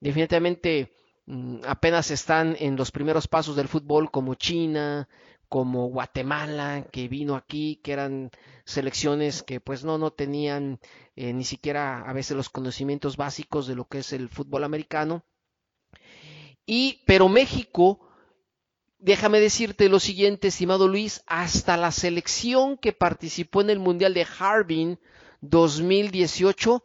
definitivamente 0.00 0.92
mm, 1.26 1.58
apenas 1.66 2.10
están 2.10 2.56
en 2.58 2.76
los 2.76 2.90
primeros 2.92 3.26
pasos 3.26 3.56
del 3.56 3.68
fútbol, 3.68 4.10
como 4.10 4.34
China, 4.34 5.08
como 5.48 5.88
Guatemala, 5.88 6.86
que 6.90 7.08
vino 7.08 7.36
aquí, 7.36 7.80
que 7.82 7.92
eran 7.92 8.30
selecciones 8.64 9.42
que 9.42 9.60
pues 9.60 9.84
no, 9.84 9.98
no 9.98 10.10
tenían 10.10 10.80
eh, 11.14 11.32
ni 11.32 11.44
siquiera 11.44 12.02
a 12.08 12.12
veces 12.12 12.36
los 12.36 12.50
conocimientos 12.50 13.16
básicos 13.16 13.66
de 13.66 13.74
lo 13.74 13.86
que 13.86 13.98
es 13.98 14.12
el 14.12 14.28
fútbol 14.28 14.64
americano. 14.64 15.24
Y, 16.66 17.02
pero 17.06 17.28
México, 17.28 18.00
déjame 18.98 19.40
decirte 19.40 19.88
lo 19.88 20.00
siguiente, 20.00 20.48
estimado 20.48 20.88
Luis, 20.88 21.22
hasta 21.26 21.76
la 21.76 21.92
selección 21.92 22.76
que 22.76 22.92
participó 22.92 23.60
en 23.60 23.70
el 23.70 23.78
Mundial 23.78 24.14
de 24.14 24.26
Harbin 24.38 24.98
2018, 25.42 26.82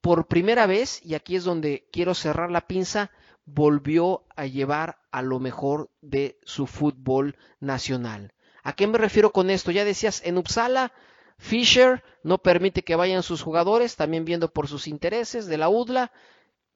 por 0.00 0.26
primera 0.26 0.66
vez, 0.66 1.00
y 1.04 1.14
aquí 1.14 1.36
es 1.36 1.44
donde 1.44 1.88
quiero 1.92 2.14
cerrar 2.14 2.50
la 2.50 2.66
pinza, 2.66 3.10
volvió 3.44 4.24
a 4.34 4.46
llevar 4.46 4.99
a 5.10 5.22
lo 5.22 5.40
mejor 5.40 5.90
de 6.00 6.38
su 6.44 6.66
fútbol 6.66 7.36
nacional. 7.60 8.32
¿A 8.62 8.74
qué 8.74 8.86
me 8.86 8.98
refiero 8.98 9.32
con 9.32 9.50
esto? 9.50 9.70
Ya 9.70 9.84
decías, 9.84 10.22
en 10.24 10.38
Uppsala, 10.38 10.92
Fisher 11.38 12.04
no 12.22 12.38
permite 12.38 12.82
que 12.82 12.96
vayan 12.96 13.22
sus 13.22 13.42
jugadores, 13.42 13.96
también 13.96 14.24
viendo 14.24 14.52
por 14.52 14.68
sus 14.68 14.86
intereses 14.86 15.46
de 15.46 15.56
la 15.56 15.70
UDLA. 15.70 16.12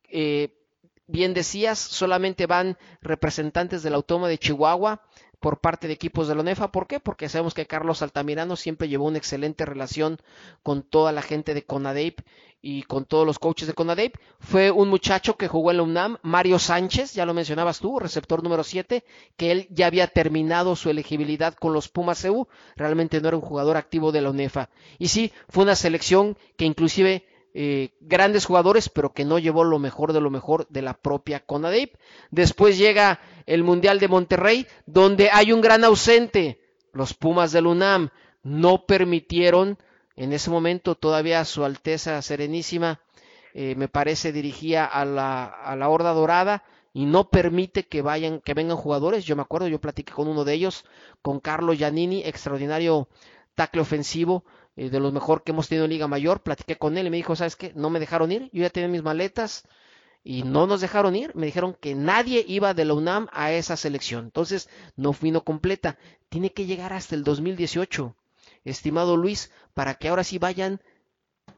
Eh, 0.08 0.56
bien 1.06 1.34
decías, 1.34 1.78
solamente 1.78 2.46
van 2.46 2.78
representantes 3.02 3.82
del 3.82 3.94
Autónoma 3.94 4.28
de 4.28 4.38
Chihuahua 4.38 5.02
por 5.38 5.60
parte 5.60 5.86
de 5.86 5.92
equipos 5.92 6.26
de 6.26 6.34
la 6.34 6.40
ONEFA. 6.40 6.72
¿Por 6.72 6.86
qué? 6.86 7.00
Porque 7.00 7.28
sabemos 7.28 7.52
que 7.52 7.66
Carlos 7.66 8.00
Altamirano 8.00 8.56
siempre 8.56 8.88
llevó 8.88 9.04
una 9.04 9.18
excelente 9.18 9.66
relación 9.66 10.18
con 10.62 10.82
toda 10.82 11.12
la 11.12 11.20
gente 11.20 11.52
de 11.52 11.64
CONADEIP 11.64 12.20
y 12.66 12.82
con 12.84 13.04
todos 13.04 13.26
los 13.26 13.38
coaches 13.38 13.68
de 13.68 13.74
CONADEIP. 13.74 14.16
Fue 14.40 14.70
un 14.70 14.88
muchacho 14.88 15.36
que 15.36 15.48
jugó 15.48 15.70
en 15.70 15.76
la 15.76 15.82
UNAM, 15.82 16.16
Mario 16.22 16.58
Sánchez, 16.58 17.12
ya 17.12 17.26
lo 17.26 17.34
mencionabas 17.34 17.78
tú, 17.78 17.98
receptor 17.98 18.42
número 18.42 18.64
7, 18.64 19.04
que 19.36 19.52
él 19.52 19.66
ya 19.68 19.86
había 19.86 20.06
terminado 20.06 20.74
su 20.74 20.88
elegibilidad 20.88 21.52
con 21.52 21.74
los 21.74 21.90
Pumas 21.90 22.24
EU. 22.24 22.48
Realmente 22.74 23.20
no 23.20 23.28
era 23.28 23.36
un 23.36 23.42
jugador 23.42 23.76
activo 23.76 24.12
de 24.12 24.22
la 24.22 24.30
UNEFA. 24.30 24.70
Y 24.98 25.08
sí, 25.08 25.30
fue 25.50 25.64
una 25.64 25.76
selección 25.76 26.38
que 26.56 26.64
inclusive 26.64 27.26
eh, 27.52 27.90
grandes 28.00 28.46
jugadores, 28.46 28.88
pero 28.88 29.12
que 29.12 29.26
no 29.26 29.38
llevó 29.38 29.62
lo 29.62 29.78
mejor 29.78 30.14
de 30.14 30.22
lo 30.22 30.30
mejor 30.30 30.66
de 30.70 30.80
la 30.80 30.94
propia 30.94 31.40
CONADEIP. 31.40 31.96
Después 32.30 32.78
llega 32.78 33.20
el 33.44 33.62
Mundial 33.62 34.00
de 34.00 34.08
Monterrey, 34.08 34.66
donde 34.86 35.28
hay 35.30 35.52
un 35.52 35.60
gran 35.60 35.84
ausente. 35.84 36.62
Los 36.94 37.12
Pumas 37.12 37.52
del 37.52 37.66
UNAM 37.66 38.08
no 38.42 38.86
permitieron, 38.86 39.76
en 40.16 40.32
ese 40.32 40.50
momento 40.50 40.94
todavía 40.94 41.44
su 41.44 41.64
Alteza 41.64 42.20
Serenísima, 42.22 43.00
eh, 43.52 43.74
me 43.76 43.88
parece, 43.88 44.32
dirigía 44.32 44.84
a 44.84 45.04
la, 45.04 45.44
a 45.44 45.76
la 45.76 45.88
Horda 45.88 46.12
Dorada 46.12 46.64
y 46.92 47.06
no 47.06 47.28
permite 47.28 47.86
que 47.86 48.02
vayan, 48.02 48.40
que 48.40 48.54
vengan 48.54 48.76
jugadores. 48.76 49.24
Yo 49.24 49.36
me 49.36 49.42
acuerdo, 49.42 49.68
yo 49.68 49.80
platiqué 49.80 50.12
con 50.12 50.28
uno 50.28 50.44
de 50.44 50.54
ellos, 50.54 50.84
con 51.22 51.40
Carlos 51.40 51.76
Giannini, 51.78 52.22
extraordinario 52.24 53.08
tackle 53.54 53.82
ofensivo, 53.82 54.44
eh, 54.76 54.90
de 54.90 55.00
los 55.00 55.12
mejor 55.12 55.42
que 55.42 55.52
hemos 55.52 55.68
tenido 55.68 55.84
en 55.84 55.90
Liga 55.90 56.08
Mayor. 56.08 56.42
Platiqué 56.42 56.76
con 56.76 56.96
él 56.98 57.06
y 57.06 57.10
me 57.10 57.16
dijo, 57.16 57.36
¿sabes 57.36 57.56
qué? 57.56 57.72
No 57.74 57.90
me 57.90 58.00
dejaron 58.00 58.32
ir, 58.32 58.50
yo 58.52 58.62
ya 58.62 58.70
tenía 58.70 58.88
mis 58.88 59.02
maletas 59.02 59.66
y 60.22 60.42
no 60.42 60.66
nos 60.66 60.80
dejaron 60.80 61.16
ir. 61.16 61.34
Me 61.34 61.46
dijeron 61.46 61.76
que 61.80 61.94
nadie 61.94 62.44
iba 62.46 62.74
de 62.74 62.84
la 62.84 62.94
UNAM 62.94 63.28
a 63.32 63.52
esa 63.52 63.76
selección. 63.76 64.24
Entonces 64.24 64.68
no 64.96 65.12
vino 65.12 65.44
completa. 65.44 65.98
Tiene 66.28 66.50
que 66.52 66.66
llegar 66.66 66.92
hasta 66.92 67.14
el 67.14 67.24
2018, 67.24 68.16
estimado 68.64 69.16
Luis, 69.16 69.50
para 69.74 69.94
que 69.94 70.08
ahora 70.08 70.24
sí 70.24 70.38
vayan 70.38 70.80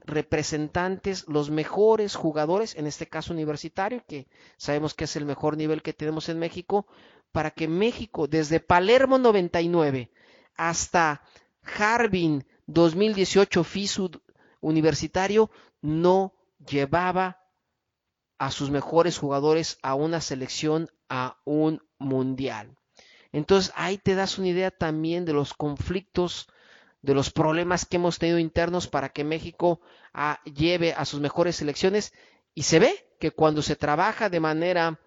representantes, 0.04 1.26
los 1.28 1.50
mejores 1.50 2.14
jugadores, 2.14 2.76
en 2.76 2.86
este 2.86 3.06
caso 3.06 3.32
universitario, 3.32 4.04
que 4.06 4.28
sabemos 4.56 4.94
que 4.94 5.04
es 5.04 5.16
el 5.16 5.24
mejor 5.24 5.56
nivel 5.56 5.82
que 5.82 5.92
tenemos 5.92 6.28
en 6.28 6.38
México, 6.38 6.86
para 7.32 7.50
que 7.50 7.68
México, 7.68 8.26
desde 8.26 8.60
Palermo 8.60 9.18
99 9.18 10.10
hasta 10.56 11.22
Harbin 11.78 12.46
2018 12.66 13.62
FISU 13.64 14.10
universitario, 14.60 15.50
no 15.82 16.34
llevaba 16.66 17.40
a 18.38 18.50
sus 18.50 18.70
mejores 18.70 19.18
jugadores 19.18 19.78
a 19.82 19.94
una 19.94 20.20
selección, 20.20 20.90
a 21.08 21.38
un 21.44 21.82
mundial. 21.98 22.76
Entonces 23.32 23.72
ahí 23.76 23.98
te 23.98 24.14
das 24.14 24.38
una 24.38 24.48
idea 24.48 24.70
también 24.70 25.24
de 25.24 25.32
los 25.32 25.52
conflictos, 25.52 26.48
de 27.06 27.14
los 27.14 27.30
problemas 27.30 27.86
que 27.86 27.96
hemos 27.96 28.18
tenido 28.18 28.40
internos 28.40 28.88
para 28.88 29.10
que 29.10 29.22
México 29.22 29.80
ah, 30.12 30.40
lleve 30.44 30.92
a 30.92 31.04
sus 31.04 31.20
mejores 31.20 31.54
selecciones 31.54 32.12
y 32.52 32.64
se 32.64 32.80
ve 32.80 33.06
que 33.20 33.30
cuando 33.30 33.62
se 33.62 33.76
trabaja 33.76 34.28
de 34.28 34.40
manera 34.40 34.98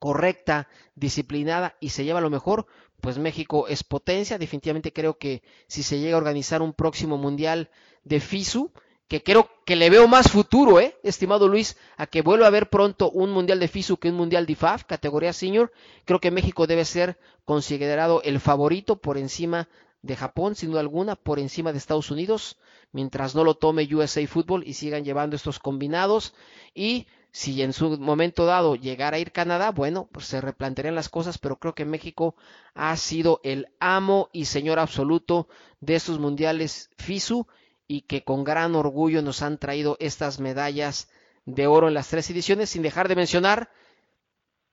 correcta, 0.00 0.68
disciplinada 0.96 1.76
y 1.78 1.90
se 1.90 2.04
lleva 2.04 2.20
lo 2.20 2.30
mejor, 2.30 2.66
pues 3.00 3.18
México 3.18 3.68
es 3.68 3.84
potencia. 3.84 4.38
Definitivamente 4.38 4.92
creo 4.92 5.16
que 5.16 5.44
si 5.68 5.84
se 5.84 6.00
llega 6.00 6.16
a 6.16 6.18
organizar 6.18 6.62
un 6.62 6.72
próximo 6.72 7.16
mundial 7.16 7.70
de 8.02 8.18
FISU, 8.18 8.72
que 9.06 9.22
creo 9.22 9.48
que 9.64 9.76
le 9.76 9.90
veo 9.90 10.08
más 10.08 10.28
futuro, 10.28 10.80
¿eh? 10.80 10.96
estimado 11.04 11.46
Luis, 11.46 11.76
a 11.96 12.08
que 12.08 12.22
vuelva 12.22 12.46
a 12.46 12.48
haber 12.48 12.70
pronto 12.70 13.08
un 13.10 13.30
mundial 13.30 13.60
de 13.60 13.68
FISU 13.68 13.98
que 13.98 14.08
un 14.08 14.16
mundial 14.16 14.46
de 14.46 14.52
IFAF, 14.52 14.82
categoría 14.84 15.32
senior. 15.32 15.70
Creo 16.06 16.20
que 16.20 16.32
México 16.32 16.66
debe 16.66 16.84
ser 16.84 17.18
considerado 17.44 18.20
el 18.22 18.40
favorito 18.40 18.96
por 18.96 19.16
encima 19.16 19.68
de 20.04 20.16
Japón, 20.16 20.54
sin 20.54 20.70
duda 20.70 20.80
alguna, 20.80 21.16
por 21.16 21.38
encima 21.38 21.72
de 21.72 21.78
Estados 21.78 22.10
Unidos, 22.10 22.58
mientras 22.92 23.34
no 23.34 23.42
lo 23.42 23.54
tome 23.54 23.88
USA 23.92 24.26
Football 24.26 24.62
y 24.66 24.74
sigan 24.74 25.02
llevando 25.02 25.34
estos 25.34 25.58
combinados. 25.58 26.34
Y 26.74 27.06
si 27.32 27.62
en 27.62 27.72
su 27.72 27.98
momento 27.98 28.44
dado 28.44 28.76
llegara 28.76 29.16
a 29.16 29.20
ir 29.20 29.32
Canadá, 29.32 29.70
bueno, 29.70 30.10
pues 30.12 30.26
se 30.26 30.42
replantearían 30.42 30.94
las 30.94 31.08
cosas, 31.08 31.38
pero 31.38 31.58
creo 31.58 31.74
que 31.74 31.86
México 31.86 32.36
ha 32.74 32.94
sido 32.98 33.40
el 33.44 33.68
amo 33.80 34.28
y 34.32 34.44
señor 34.44 34.78
absoluto 34.78 35.48
de 35.80 35.94
estos 35.94 36.18
mundiales 36.18 36.90
FISU 36.98 37.46
y 37.88 38.02
que 38.02 38.24
con 38.24 38.44
gran 38.44 38.74
orgullo 38.74 39.22
nos 39.22 39.40
han 39.40 39.56
traído 39.56 39.96
estas 40.00 40.38
medallas 40.38 41.08
de 41.46 41.66
oro 41.66 41.88
en 41.88 41.94
las 41.94 42.08
tres 42.08 42.28
ediciones, 42.28 42.68
sin 42.68 42.82
dejar 42.82 43.08
de 43.08 43.16
mencionar, 43.16 43.70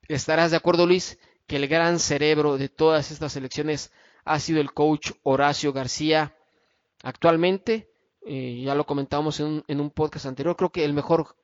estarás 0.08 0.50
de 0.50 0.58
acuerdo 0.58 0.86
Luis, 0.86 1.18
que 1.46 1.56
el 1.56 1.68
gran 1.68 1.98
cerebro 1.98 2.58
de 2.58 2.68
todas 2.68 3.10
estas 3.10 3.34
elecciones 3.36 3.92
ha 4.24 4.38
sido 4.38 4.60
el 4.60 4.72
coach 4.72 5.12
Horacio 5.22 5.72
García. 5.72 6.34
Actualmente, 7.02 7.90
eh, 8.26 8.62
ya 8.64 8.74
lo 8.74 8.84
comentábamos 8.84 9.40
en 9.40 9.46
un, 9.46 9.64
en 9.66 9.80
un, 9.80 9.90
podcast 9.90 10.26
anterior, 10.26 10.56
creo 10.56 10.70
que 10.70 10.84
el 10.84 10.92
mejor 10.92 11.36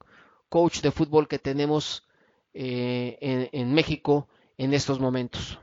coach 0.48 0.80
de 0.80 0.90
fútbol 0.90 1.28
que 1.28 1.38
tenemos 1.38 2.08
eh, 2.54 3.18
en, 3.20 3.48
en, 3.52 3.74
México 3.74 4.28
en 4.56 4.72
estos 4.72 5.00
momentos. 5.00 5.58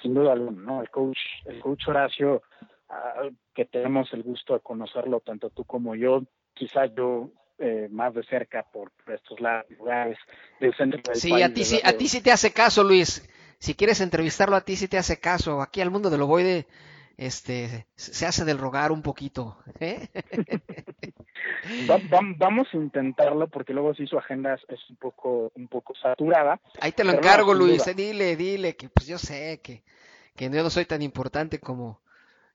Sin 0.00 0.14
duda 0.14 0.32
alguna, 0.32 0.62
¿no? 0.62 0.80
El 0.80 0.90
coach, 0.90 1.18
el 1.46 1.60
coach 1.60 1.88
Horacio 1.88 2.42
que 3.54 3.64
tenemos 3.66 4.12
el 4.12 4.22
gusto 4.22 4.54
de 4.54 4.60
conocerlo 4.60 5.20
tanto 5.20 5.50
tú 5.50 5.64
como 5.64 5.94
yo, 5.94 6.22
quizá 6.54 6.86
yo 6.86 7.30
eh, 7.58 7.88
más 7.90 8.14
de 8.14 8.22
cerca 8.24 8.62
por, 8.62 8.92
estos 9.12 9.38
lugares 9.76 10.16
del 10.60 10.74
centro 10.76 11.00
del 11.04 11.16
sí, 11.16 11.42
a 11.42 11.52
ti 11.52 11.64
sí, 11.64 11.80
a 11.82 11.92
ti 11.92 12.08
sí 12.08 12.22
te 12.22 12.30
hace 12.30 12.52
caso, 12.52 12.84
Luis. 12.84 13.28
Si 13.58 13.74
quieres 13.74 14.00
entrevistarlo 14.00 14.56
a 14.56 14.62
ti 14.62 14.76
sí 14.76 14.88
te 14.88 14.98
hace 14.98 15.18
caso. 15.18 15.60
Aquí 15.60 15.80
al 15.80 15.90
mundo 15.90 16.10
del 16.10 16.22
ovoide 16.22 16.66
este 17.16 17.86
se 17.96 18.26
hace 18.26 18.44
del 18.44 18.58
rogar 18.58 18.92
un 18.92 19.02
poquito. 19.02 19.58
¿eh? 19.80 20.08
vamos 22.38 22.68
a 22.72 22.76
intentarlo 22.76 23.48
porque 23.48 23.72
luego 23.72 23.94
si 23.94 24.06
su 24.06 24.16
agenda 24.16 24.54
es 24.54 24.90
un 24.90 24.96
poco 24.96 25.50
un 25.56 25.68
poco 25.68 25.94
saturada. 25.96 26.60
Ahí 26.80 26.92
te 26.92 27.04
lo 27.04 27.12
encargo, 27.12 27.54
Luis. 27.54 27.86
Eh, 27.88 27.94
dile, 27.94 28.36
dile 28.36 28.76
que 28.76 28.88
pues 28.88 29.06
yo 29.06 29.18
sé 29.18 29.60
que 29.62 29.82
que 30.38 30.48
yo 30.48 30.62
no 30.62 30.70
soy 30.70 30.84
tan 30.84 31.02
importante 31.02 31.58
como 31.58 32.00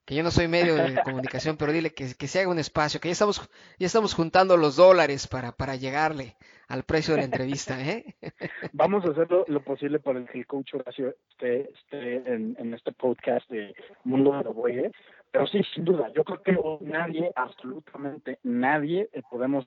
que 0.05 0.15
yo 0.15 0.23
no 0.23 0.31
soy 0.31 0.47
medio 0.47 0.75
de 0.75 1.01
comunicación, 1.03 1.57
pero 1.57 1.71
dile 1.71 1.93
que, 1.93 2.13
que 2.15 2.27
se 2.27 2.39
haga 2.39 2.49
un 2.49 2.59
espacio, 2.59 2.99
que 2.99 3.07
ya 3.07 3.13
estamos, 3.13 3.49
ya 3.79 3.87
estamos 3.87 4.13
juntando 4.13 4.57
los 4.57 4.75
dólares 4.75 5.27
para, 5.27 5.53
para 5.53 5.75
llegarle 5.75 6.35
al 6.67 6.83
precio 6.83 7.13
de 7.13 7.21
la 7.21 7.25
entrevista. 7.25 7.79
¿eh? 7.81 8.15
Vamos 8.73 9.05
a 9.05 9.11
hacer 9.11 9.27
lo, 9.47 9.63
posible 9.63 9.99
para 9.99 10.25
que 10.25 10.39
el 10.39 10.47
coach 10.47 10.73
Horacio 10.73 11.15
esté, 11.29 11.69
en, 11.91 12.73
este 12.73 12.91
podcast 12.91 13.49
de 13.49 13.73
Mundo 14.03 14.31
de 14.31 14.49
Oboe, 14.49 14.91
pero 15.31 15.47
sí, 15.47 15.61
sin 15.73 15.85
duda, 15.85 16.11
yo 16.13 16.23
creo 16.23 16.41
que 16.41 16.85
nadie, 16.85 17.31
absolutamente 17.35 18.39
nadie, 18.43 19.09
eh, 19.13 19.21
podemos 19.29 19.65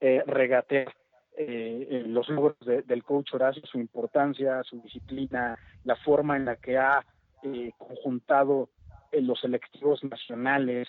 eh, 0.00 0.22
regatear 0.26 0.94
eh, 1.36 2.04
los 2.06 2.28
logros 2.28 2.58
del 2.60 3.04
coach 3.04 3.32
Horacio, 3.32 3.62
su 3.64 3.78
importancia, 3.78 4.62
su 4.64 4.80
disciplina, 4.82 5.56
la 5.84 5.96
forma 5.96 6.36
en 6.36 6.44
la 6.44 6.56
que 6.56 6.76
ha 6.76 7.04
conjuntado 7.78 8.68
en 9.12 9.26
los 9.26 9.40
selectivos 9.40 10.02
nacionales, 10.04 10.88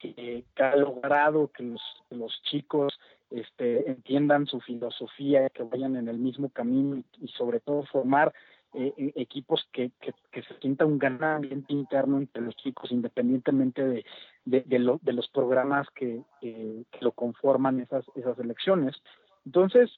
que, 0.00 0.44
ha 0.56 0.76
logrado 0.76 1.48
que 1.48 1.62
los, 2.10 2.42
chicos 2.44 2.98
este, 3.30 3.88
entiendan 3.88 4.46
su 4.46 4.60
filosofía, 4.60 5.50
que 5.50 5.62
vayan 5.62 5.96
en 5.96 6.08
el 6.08 6.18
mismo 6.18 6.48
camino 6.48 7.02
y, 7.20 7.28
sobre 7.28 7.60
todo 7.60 7.84
formar 7.84 8.32
eh, 8.72 8.92
e, 8.96 9.12
equipos 9.20 9.68
que, 9.72 9.90
que, 10.00 10.42
se 10.42 10.58
sienta 10.60 10.86
un 10.86 10.98
gran 10.98 11.22
ambiente 11.22 11.72
interno 11.72 12.18
entre 12.18 12.42
los 12.42 12.56
chicos, 12.56 12.90
independientemente 12.90 13.84
de, 13.84 14.04
de, 14.44 14.62
de, 14.66 15.12
los 15.12 15.28
programas 15.28 15.86
que, 15.90 16.22
que, 16.40 16.84
lo 17.00 17.12
conforman 17.12 17.80
esas, 17.80 18.04
esas 18.14 18.38
elecciones. 18.38 18.96
Entonces, 19.44 19.90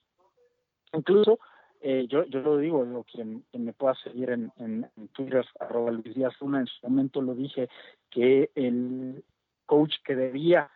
incluso 0.93 1.39
eh, 1.85 2.07
yo, 2.09 2.25
yo 2.27 2.41
lo 2.41 2.59
digo, 2.59 3.05
quien, 3.11 3.45
me 3.53 3.73
pueda 3.73 3.95
seguir 3.97 4.31
en, 4.31 4.53
en, 4.59 4.89
Twitter, 5.13 5.45
arroba 5.59 5.91
Luis 5.91 6.15
Díaz 6.15 6.33
Luna, 6.41 6.61
en 6.61 6.67
su 6.69 6.87
momento 6.87 7.21
lo 7.21 7.35
dije, 7.35 7.69
que 8.09 8.51
el 8.55 9.25
coach 9.67 9.97
que 10.05 10.15
debía 10.15 10.71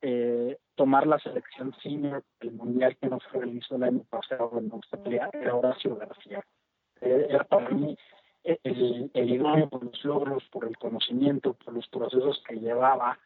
eh, 0.00 0.56
tomar 0.76 1.06
la 1.06 1.18
selección 1.18 1.74
senior 1.82 2.24
del 2.40 2.52
mundial 2.52 2.96
que 2.96 3.08
no 3.08 3.20
fue 3.20 3.40
realizó 3.40 3.76
el 3.76 3.82
año 3.82 4.02
pasado 4.08 4.50
en 4.58 4.72
Australia 4.72 5.28
era 5.34 5.54
Horacio 5.54 5.96
García. 5.96 6.42
Eh, 7.02 7.26
era 7.28 7.44
para 7.44 7.68
mí 7.68 7.94
el, 8.42 9.10
el 9.12 9.30
idóneo 9.30 9.68
por 9.68 9.84
los 9.84 10.04
logros, 10.04 10.42
por 10.50 10.64
el 10.64 10.78
conocimiento, 10.78 11.52
por 11.52 11.74
los 11.74 11.86
procesos 11.88 12.42
que 12.48 12.56
llevaba 12.56 13.18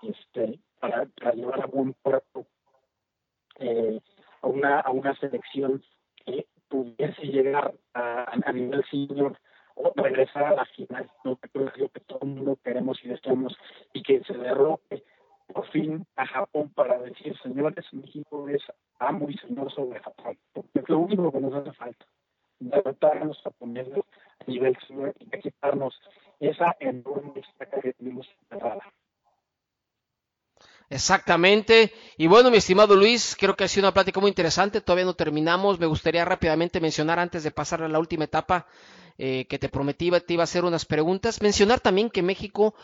este, 0.00 0.58
para, 0.80 1.04
llevar 1.34 1.60
a 1.60 1.66
buen 1.66 1.92
puerto 2.02 2.46
a, 4.40 4.46
una, 4.46 4.80
a 4.80 4.90
una 4.90 5.14
selección 5.16 5.82
pudiese 7.02 7.32
llegar 7.32 7.74
a, 7.94 8.32
a 8.44 8.52
nivel 8.52 8.84
senior 8.90 9.36
o 9.74 9.92
regresar 9.96 10.44
a 10.44 10.54
la 10.54 10.64
final, 10.66 11.10
¿no? 11.24 11.36
que 11.36 11.48
que 11.48 12.00
todo 12.00 12.18
el 12.22 12.28
mundo 12.28 12.58
queremos 12.62 13.02
y 13.02 13.08
deseamos, 13.08 13.56
y 13.92 14.02
que 14.02 14.22
se 14.24 14.34
derroque 14.34 15.02
por 15.52 15.66
fin 15.70 16.06
a 16.16 16.26
Japón 16.26 16.70
para 16.74 16.98
decir, 16.98 17.36
señores, 17.42 17.84
México 17.92 18.48
es 18.48 18.62
amo 18.98 19.28
y 19.28 19.36
señor 19.38 19.72
sobre 19.72 20.00
Japón, 20.00 20.38
porque 20.52 20.78
es 20.78 20.88
lo 20.88 20.98
único 21.00 21.32
que 21.32 21.40
nos 21.40 21.54
hace 21.54 21.72
falta, 21.72 22.06
derrotar 22.58 23.18
a 23.18 23.24
los 23.24 23.40
japoneses 23.42 24.04
a 24.40 24.44
nivel 24.50 24.76
senior 24.86 25.14
y 25.18 25.26
quitarnos 25.40 25.98
esa 26.38 26.76
enorme 26.80 27.40
estaca 27.40 27.80
que 27.80 27.92
tenemos 27.94 28.28
cerrada. 28.48 28.82
Exactamente. 30.92 31.90
Y 32.18 32.26
bueno, 32.26 32.50
mi 32.50 32.58
estimado 32.58 32.94
Luis, 32.94 33.34
creo 33.38 33.56
que 33.56 33.64
ha 33.64 33.68
sido 33.68 33.86
una 33.86 33.94
plática 33.94 34.20
muy 34.20 34.28
interesante. 34.28 34.82
Todavía 34.82 35.06
no 35.06 35.14
terminamos. 35.14 35.80
Me 35.80 35.86
gustaría 35.86 36.22
rápidamente 36.22 36.80
mencionar, 36.82 37.18
antes 37.18 37.42
de 37.44 37.50
pasar 37.50 37.82
a 37.82 37.88
la 37.88 37.98
última 37.98 38.24
etapa, 38.24 38.66
eh, 39.16 39.46
que 39.48 39.58
te 39.58 39.70
prometí, 39.70 40.10
te 40.10 40.34
iba 40.34 40.42
a 40.42 40.44
hacer 40.44 40.66
unas 40.66 40.84
preguntas. 40.84 41.40
Mencionar 41.40 41.80
también 41.80 42.10
que 42.10 42.20
México 42.22 42.74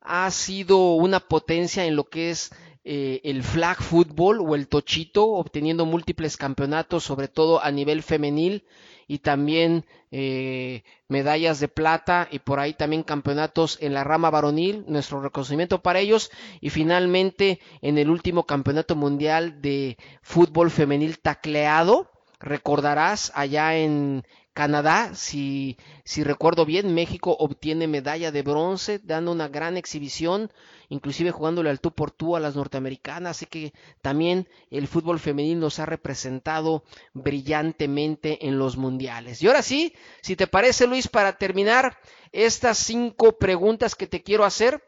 ha 0.00 0.28
sido 0.32 0.94
una 0.94 1.20
potencia 1.20 1.84
en 1.84 1.94
lo 1.94 2.02
que 2.08 2.30
es 2.30 2.50
eh, 2.84 3.20
el 3.24 3.42
flag 3.44 3.80
football 3.80 4.40
o 4.40 4.54
el 4.54 4.66
tochito, 4.66 5.26
obteniendo 5.28 5.86
múltiples 5.86 6.36
campeonatos, 6.36 7.04
sobre 7.04 7.28
todo 7.28 7.62
a 7.62 7.70
nivel 7.70 8.02
femenil 8.02 8.64
y 9.06 9.18
también 9.18 9.84
eh, 10.10 10.82
medallas 11.06 11.60
de 11.60 11.68
plata 11.68 12.28
y 12.30 12.40
por 12.40 12.58
ahí 12.58 12.74
también 12.74 13.02
campeonatos 13.02 13.78
en 13.80 13.94
la 13.94 14.04
rama 14.04 14.30
varonil, 14.30 14.84
nuestro 14.88 15.20
reconocimiento 15.20 15.82
para 15.82 16.00
ellos. 16.00 16.30
Y 16.60 16.70
finalmente 16.70 17.60
en 17.82 17.98
el 17.98 18.10
último 18.10 18.46
campeonato 18.46 18.96
mundial 18.96 19.62
de 19.62 19.96
fútbol 20.22 20.70
femenil 20.70 21.20
tacleado, 21.20 22.10
recordarás 22.40 23.30
allá 23.36 23.76
en, 23.76 24.24
Canadá, 24.54 25.14
si, 25.14 25.78
recuerdo 26.24 26.66
bien, 26.66 26.94
México 26.94 27.34
obtiene 27.38 27.86
medalla 27.86 28.30
de 28.30 28.42
bronce, 28.42 29.00
dando 29.02 29.32
una 29.32 29.48
gran 29.48 29.78
exhibición, 29.78 30.52
inclusive 30.90 31.30
jugándole 31.30 31.70
al 31.70 31.80
tú 31.80 31.92
por 31.92 32.10
tú 32.10 32.36
a 32.36 32.40
las 32.40 32.54
norteamericanas, 32.54 33.38
así 33.38 33.46
que 33.46 33.72
también 34.02 34.46
el 34.70 34.88
fútbol 34.88 35.20
femenino 35.20 35.62
nos 35.62 35.78
ha 35.78 35.86
representado 35.86 36.84
brillantemente 37.14 38.46
en 38.46 38.58
los 38.58 38.76
mundiales. 38.76 39.42
Y 39.42 39.46
ahora 39.46 39.62
sí, 39.62 39.94
si 40.20 40.36
te 40.36 40.46
parece 40.46 40.86
Luis, 40.86 41.08
para 41.08 41.38
terminar 41.38 41.96
estas 42.30 42.76
cinco 42.76 43.38
preguntas 43.38 43.94
que 43.94 44.06
te 44.06 44.22
quiero 44.22 44.44
hacer, 44.44 44.84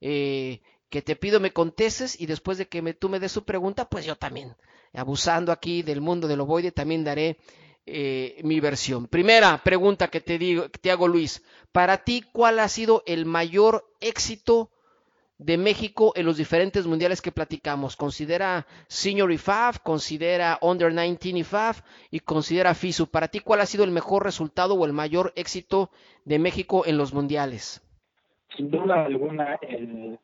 eh, 0.00 0.60
que 0.90 1.02
te 1.02 1.14
pido 1.14 1.38
me 1.38 1.52
contestes 1.52 2.20
y 2.20 2.26
después 2.26 2.58
de 2.58 2.66
que 2.66 2.82
me, 2.82 2.94
tú 2.94 3.08
me 3.08 3.20
des 3.20 3.30
su 3.30 3.44
pregunta, 3.44 3.88
pues 3.88 4.04
yo 4.04 4.16
también, 4.16 4.56
abusando 4.92 5.52
aquí 5.52 5.82
del 5.82 6.00
mundo 6.00 6.26
del 6.26 6.40
ovoide, 6.40 6.72
también 6.72 7.04
daré 7.04 7.38
eh, 7.86 8.40
mi 8.42 8.60
versión. 8.60 9.06
Primera 9.06 9.60
pregunta 9.62 10.08
que 10.08 10.20
te, 10.20 10.38
digo, 10.38 10.68
que 10.70 10.78
te 10.78 10.90
hago, 10.90 11.06
Luis. 11.08 11.44
Para 11.72 11.98
ti, 11.98 12.24
¿cuál 12.32 12.58
ha 12.58 12.68
sido 12.68 13.02
el 13.06 13.26
mayor 13.26 13.84
éxito 14.00 14.70
de 15.36 15.58
México 15.58 16.12
en 16.16 16.24
los 16.24 16.36
diferentes 16.36 16.86
mundiales 16.86 17.20
que 17.20 17.32
platicamos? 17.32 17.96
Considera 17.96 18.66
Senior 18.86 19.30
IFAF, 19.32 19.80
considera 19.80 20.58
Under 20.62 20.94
19 20.94 21.40
IFAF 21.40 21.82
y 22.10 22.20
considera 22.20 22.74
FISU. 22.74 23.08
Para 23.08 23.28
ti, 23.28 23.40
¿cuál 23.40 23.60
ha 23.60 23.66
sido 23.66 23.84
el 23.84 23.90
mejor 23.90 24.24
resultado 24.24 24.74
o 24.74 24.86
el 24.86 24.92
mayor 24.92 25.32
éxito 25.36 25.90
de 26.24 26.38
México 26.38 26.84
en 26.86 26.96
los 26.96 27.12
mundiales? 27.12 27.82
Sin 28.56 28.70
duda 28.70 29.04
alguna, 29.04 29.58
el, 29.62 30.18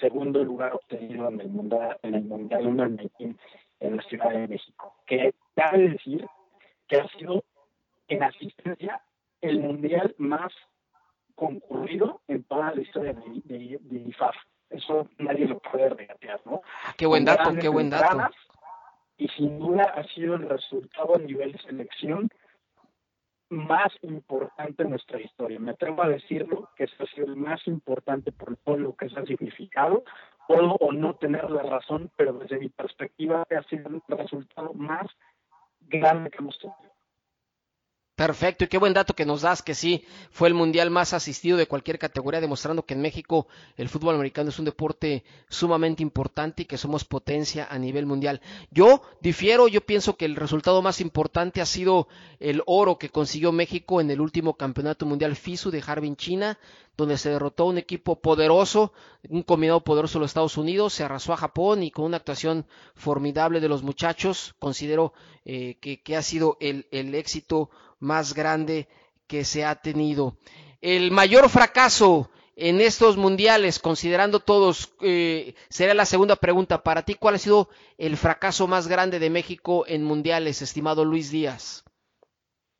segundo 0.00 0.42
lugar 0.42 0.72
obtenido 0.72 1.28
en 1.28 1.40
el 1.40 1.48
Mundial, 1.50 1.98
en 2.02 2.32
Under 2.66 2.96
19 2.96 3.36
en 3.80 3.96
la 3.96 4.02
Ciudad 4.02 4.30
de 4.30 4.48
México, 4.48 4.94
que 5.06 5.34
cabe 5.54 5.90
decir 5.90 6.26
que 6.88 6.96
ha 6.96 7.08
sido 7.08 7.44
en 8.08 8.22
asistencia 8.22 9.02
el 9.40 9.60
mundial 9.60 10.14
más 10.18 10.52
concurrido 11.34 12.20
en 12.26 12.42
toda 12.44 12.74
la 12.74 12.80
historia 12.80 13.12
de, 13.12 13.78
de, 13.80 13.98
IFAF. 14.08 14.34
Eso 14.70 15.08
nadie 15.18 15.46
lo 15.46 15.58
puede 15.60 15.88
regatear, 15.90 16.40
¿no? 16.44 16.62
Ah, 16.84 16.94
qué 16.96 17.06
buen 17.06 17.24
dato, 17.24 17.54
qué 17.60 17.68
buen 17.68 17.90
dato. 17.90 18.28
Y 19.16 19.28
sin 19.28 19.58
duda 19.58 19.84
ha 19.84 20.04
sido 20.14 20.34
el 20.34 20.48
resultado 20.48 21.16
a 21.16 21.18
nivel 21.18 21.52
de 21.52 21.58
selección 21.58 22.28
más 23.50 23.92
importante 24.02 24.82
en 24.82 24.90
nuestra 24.90 25.20
historia. 25.20 25.58
Me 25.58 25.70
atrevo 25.70 26.02
a 26.02 26.08
decirlo, 26.08 26.68
que 26.76 26.84
ha 26.84 27.06
sido 27.06 27.26
el 27.26 27.36
más 27.36 27.66
importante 27.66 28.30
por 28.32 28.56
todo 28.58 28.76
lo 28.76 28.94
que 28.94 29.08
se 29.08 29.18
ha 29.18 29.24
significado. 29.24 30.04
Puedo 30.46 30.74
o 30.74 30.92
no 30.92 31.14
tener 31.14 31.50
la 31.50 31.62
razón, 31.62 32.10
pero 32.16 32.32
desde 32.34 32.58
mi 32.58 32.68
perspectiva 32.68 33.44
ha 33.48 33.62
sido 33.64 33.88
el 33.88 34.02
resultado 34.08 34.74
más 34.74 35.06
grande 35.88 36.30
que 36.30 36.38
hemos 36.38 36.58
tenido. 36.58 36.97
Perfecto, 38.18 38.64
y 38.64 38.66
qué 38.66 38.78
buen 38.78 38.94
dato 38.94 39.14
que 39.14 39.24
nos 39.24 39.42
das, 39.42 39.62
que 39.62 39.76
sí, 39.76 40.04
fue 40.32 40.48
el 40.48 40.54
mundial 40.54 40.90
más 40.90 41.12
asistido 41.12 41.56
de 41.56 41.68
cualquier 41.68 42.00
categoría, 42.00 42.40
demostrando 42.40 42.84
que 42.84 42.94
en 42.94 43.00
México 43.00 43.46
el 43.76 43.88
fútbol 43.88 44.16
americano 44.16 44.48
es 44.48 44.58
un 44.58 44.64
deporte 44.64 45.22
sumamente 45.48 46.02
importante 46.02 46.62
y 46.62 46.64
que 46.64 46.78
somos 46.78 47.04
potencia 47.04 47.68
a 47.70 47.78
nivel 47.78 48.06
mundial. 48.06 48.40
Yo 48.72 49.02
difiero, 49.20 49.68
yo 49.68 49.82
pienso 49.82 50.16
que 50.16 50.24
el 50.24 50.34
resultado 50.34 50.82
más 50.82 51.00
importante 51.00 51.60
ha 51.60 51.64
sido 51.64 52.08
el 52.40 52.60
oro 52.66 52.98
que 52.98 53.08
consiguió 53.08 53.52
México 53.52 54.00
en 54.00 54.10
el 54.10 54.20
último 54.20 54.54
campeonato 54.54 55.06
mundial 55.06 55.36
FISU 55.36 55.70
de 55.70 55.84
Harbin, 55.86 56.16
China, 56.16 56.58
donde 56.96 57.18
se 57.18 57.30
derrotó 57.30 57.66
un 57.66 57.78
equipo 57.78 58.20
poderoso, 58.20 58.92
un 59.28 59.44
combinado 59.44 59.84
poderoso 59.84 60.18
de 60.18 60.22
los 60.22 60.30
Estados 60.30 60.56
Unidos, 60.56 60.92
se 60.92 61.04
arrasó 61.04 61.32
a 61.32 61.36
Japón 61.36 61.84
y 61.84 61.92
con 61.92 62.06
una 62.06 62.16
actuación 62.16 62.66
formidable 62.96 63.60
de 63.60 63.68
los 63.68 63.84
muchachos, 63.84 64.56
considero 64.58 65.12
eh, 65.44 65.76
que, 65.80 66.16
ha 66.16 66.22
sido 66.22 66.56
el 66.60 67.14
éxito 67.14 67.70
más 68.00 68.34
grande 68.34 68.88
que 69.26 69.44
se 69.44 69.64
ha 69.64 69.74
tenido. 69.76 70.36
El 70.80 71.10
mayor 71.10 71.48
fracaso 71.48 72.30
en 72.56 72.80
estos 72.80 73.16
mundiales, 73.16 73.78
considerando 73.78 74.40
todos, 74.40 74.92
eh, 75.00 75.54
será 75.68 75.94
la 75.94 76.04
segunda 76.04 76.34
pregunta. 76.34 76.82
Para 76.82 77.02
ti, 77.02 77.14
¿cuál 77.14 77.36
ha 77.36 77.38
sido 77.38 77.68
el 77.98 78.16
fracaso 78.16 78.66
más 78.66 78.88
grande 78.88 79.20
de 79.20 79.30
México 79.30 79.84
en 79.86 80.02
mundiales, 80.02 80.60
estimado 80.60 81.04
Luis 81.04 81.30
Díaz? 81.30 81.84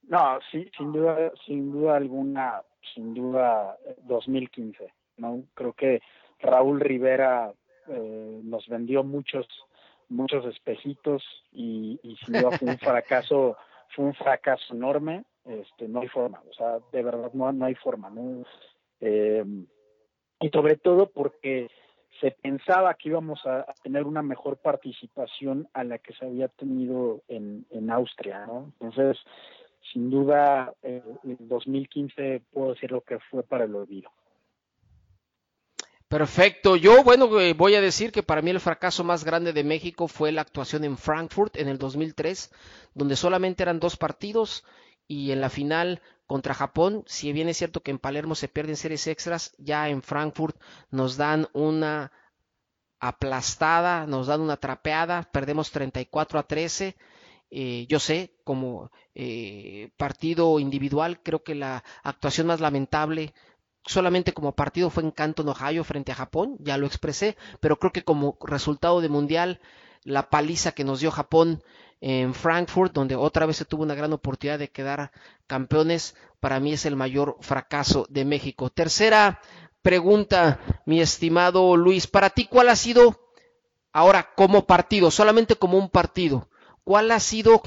No, 0.02 0.40
sí, 0.50 0.68
sin 0.76 0.92
duda, 0.92 1.30
sin 1.46 1.70
duda 1.70 1.96
alguna, 1.96 2.62
sin 2.94 3.14
duda 3.14 3.76
2015. 4.02 4.92
No, 5.18 5.44
creo 5.54 5.74
que 5.74 6.00
Raúl 6.40 6.80
Rivera 6.80 7.52
eh, 7.88 8.40
nos 8.42 8.66
vendió 8.66 9.04
muchos, 9.04 9.46
muchos 10.08 10.44
espejitos 10.46 11.22
y, 11.52 12.00
y 12.02 12.16
sin 12.16 12.40
duda 12.40 12.58
fue 12.58 12.68
un 12.68 12.78
fracaso 12.78 13.56
fue 13.94 14.06
un 14.06 14.14
fracaso 14.14 14.74
enorme, 14.74 15.24
este, 15.44 15.88
no 15.88 16.00
hay 16.00 16.08
forma, 16.08 16.42
o 16.48 16.52
sea, 16.52 16.78
de 16.92 17.02
verdad 17.02 17.32
no, 17.32 17.50
no 17.52 17.64
hay 17.64 17.74
forma, 17.74 18.10
¿no? 18.10 18.44
Eh, 19.00 19.44
y 20.40 20.48
sobre 20.50 20.76
todo 20.76 21.10
porque 21.10 21.68
se 22.20 22.32
pensaba 22.32 22.94
que 22.94 23.08
íbamos 23.10 23.44
a, 23.46 23.66
tener 23.82 24.04
una 24.04 24.22
mejor 24.22 24.58
participación 24.58 25.68
a 25.72 25.84
la 25.84 25.98
que 25.98 26.12
se 26.14 26.26
había 26.26 26.48
tenido 26.48 27.22
en, 27.28 27.66
en 27.70 27.90
Austria, 27.90 28.46
¿no? 28.46 28.72
Entonces, 28.80 29.18
sin 29.92 30.10
duda, 30.10 30.74
eh, 30.82 31.02
el 31.24 31.36
2015 31.40 32.42
puedo 32.52 32.74
decir 32.74 32.90
lo 32.92 33.00
que 33.02 33.18
fue 33.30 33.42
para 33.42 33.64
el 33.64 33.74
olvido. 33.74 34.10
Perfecto. 36.08 36.76
Yo, 36.76 37.04
bueno, 37.04 37.38
eh, 37.38 37.52
voy 37.52 37.74
a 37.74 37.82
decir 37.82 38.12
que 38.12 38.22
para 38.22 38.40
mí 38.40 38.50
el 38.50 38.60
fracaso 38.60 39.04
más 39.04 39.24
grande 39.24 39.52
de 39.52 39.62
México 39.62 40.08
fue 40.08 40.32
la 40.32 40.40
actuación 40.40 40.84
en 40.84 40.96
Frankfurt 40.96 41.56
en 41.56 41.68
el 41.68 41.76
2003, 41.76 42.50
donde 42.94 43.14
solamente 43.14 43.62
eran 43.62 43.78
dos 43.78 43.96
partidos 43.98 44.64
y 45.06 45.32
en 45.32 45.42
la 45.42 45.50
final 45.50 46.00
contra 46.26 46.54
Japón, 46.54 47.04
si 47.06 47.32
bien 47.32 47.48
es 47.48 47.58
cierto 47.58 47.82
que 47.82 47.90
en 47.90 47.98
Palermo 47.98 48.34
se 48.34 48.48
pierden 48.48 48.76
series 48.76 49.06
extras, 49.06 49.54
ya 49.58 49.88
en 49.88 50.02
Frankfurt 50.02 50.56
nos 50.90 51.16
dan 51.16 51.48
una 51.52 52.12
aplastada, 53.00 54.06
nos 54.06 54.26
dan 54.26 54.40
una 54.40 54.56
trapeada, 54.56 55.28
perdemos 55.30 55.70
34 55.70 56.38
a 56.38 56.42
13. 56.42 56.96
Eh, 57.50 57.86
yo 57.88 57.98
sé, 57.98 58.34
como 58.44 58.90
eh, 59.14 59.90
partido 59.96 60.58
individual, 60.58 61.22
creo 61.22 61.42
que 61.42 61.54
la 61.54 61.82
actuación 62.02 62.46
más 62.46 62.60
lamentable 62.60 63.32
solamente 63.88 64.34
como 64.34 64.52
partido 64.52 64.90
fue 64.90 65.02
en 65.02 65.10
Canton, 65.10 65.48
Ohio, 65.48 65.82
frente 65.82 66.12
a 66.12 66.14
Japón, 66.14 66.56
ya 66.60 66.76
lo 66.76 66.86
expresé, 66.86 67.36
pero 67.60 67.78
creo 67.78 67.92
que 67.92 68.04
como 68.04 68.36
resultado 68.42 69.00
de 69.00 69.08
mundial, 69.08 69.60
la 70.04 70.28
paliza 70.28 70.72
que 70.72 70.84
nos 70.84 71.00
dio 71.00 71.10
Japón 71.10 71.62
en 72.00 72.34
Frankfurt, 72.34 72.92
donde 72.92 73.16
otra 73.16 73.46
vez 73.46 73.56
se 73.56 73.64
tuvo 73.64 73.82
una 73.82 73.94
gran 73.94 74.12
oportunidad 74.12 74.58
de 74.58 74.68
quedar 74.70 75.10
campeones, 75.46 76.14
para 76.38 76.60
mí 76.60 76.74
es 76.74 76.84
el 76.86 76.96
mayor 76.96 77.38
fracaso 77.40 78.06
de 78.10 78.24
México. 78.24 78.70
Tercera 78.70 79.40
pregunta, 79.82 80.60
mi 80.84 81.00
estimado 81.00 81.76
Luis, 81.76 82.06
para 82.06 82.30
ti, 82.30 82.46
¿cuál 82.46 82.68
ha 82.68 82.76
sido 82.76 83.30
ahora 83.92 84.34
como 84.36 84.66
partido, 84.66 85.10
solamente 85.10 85.56
como 85.56 85.78
un 85.78 85.88
partido, 85.88 86.50
cuál 86.84 87.10
ha 87.10 87.20
sido 87.20 87.62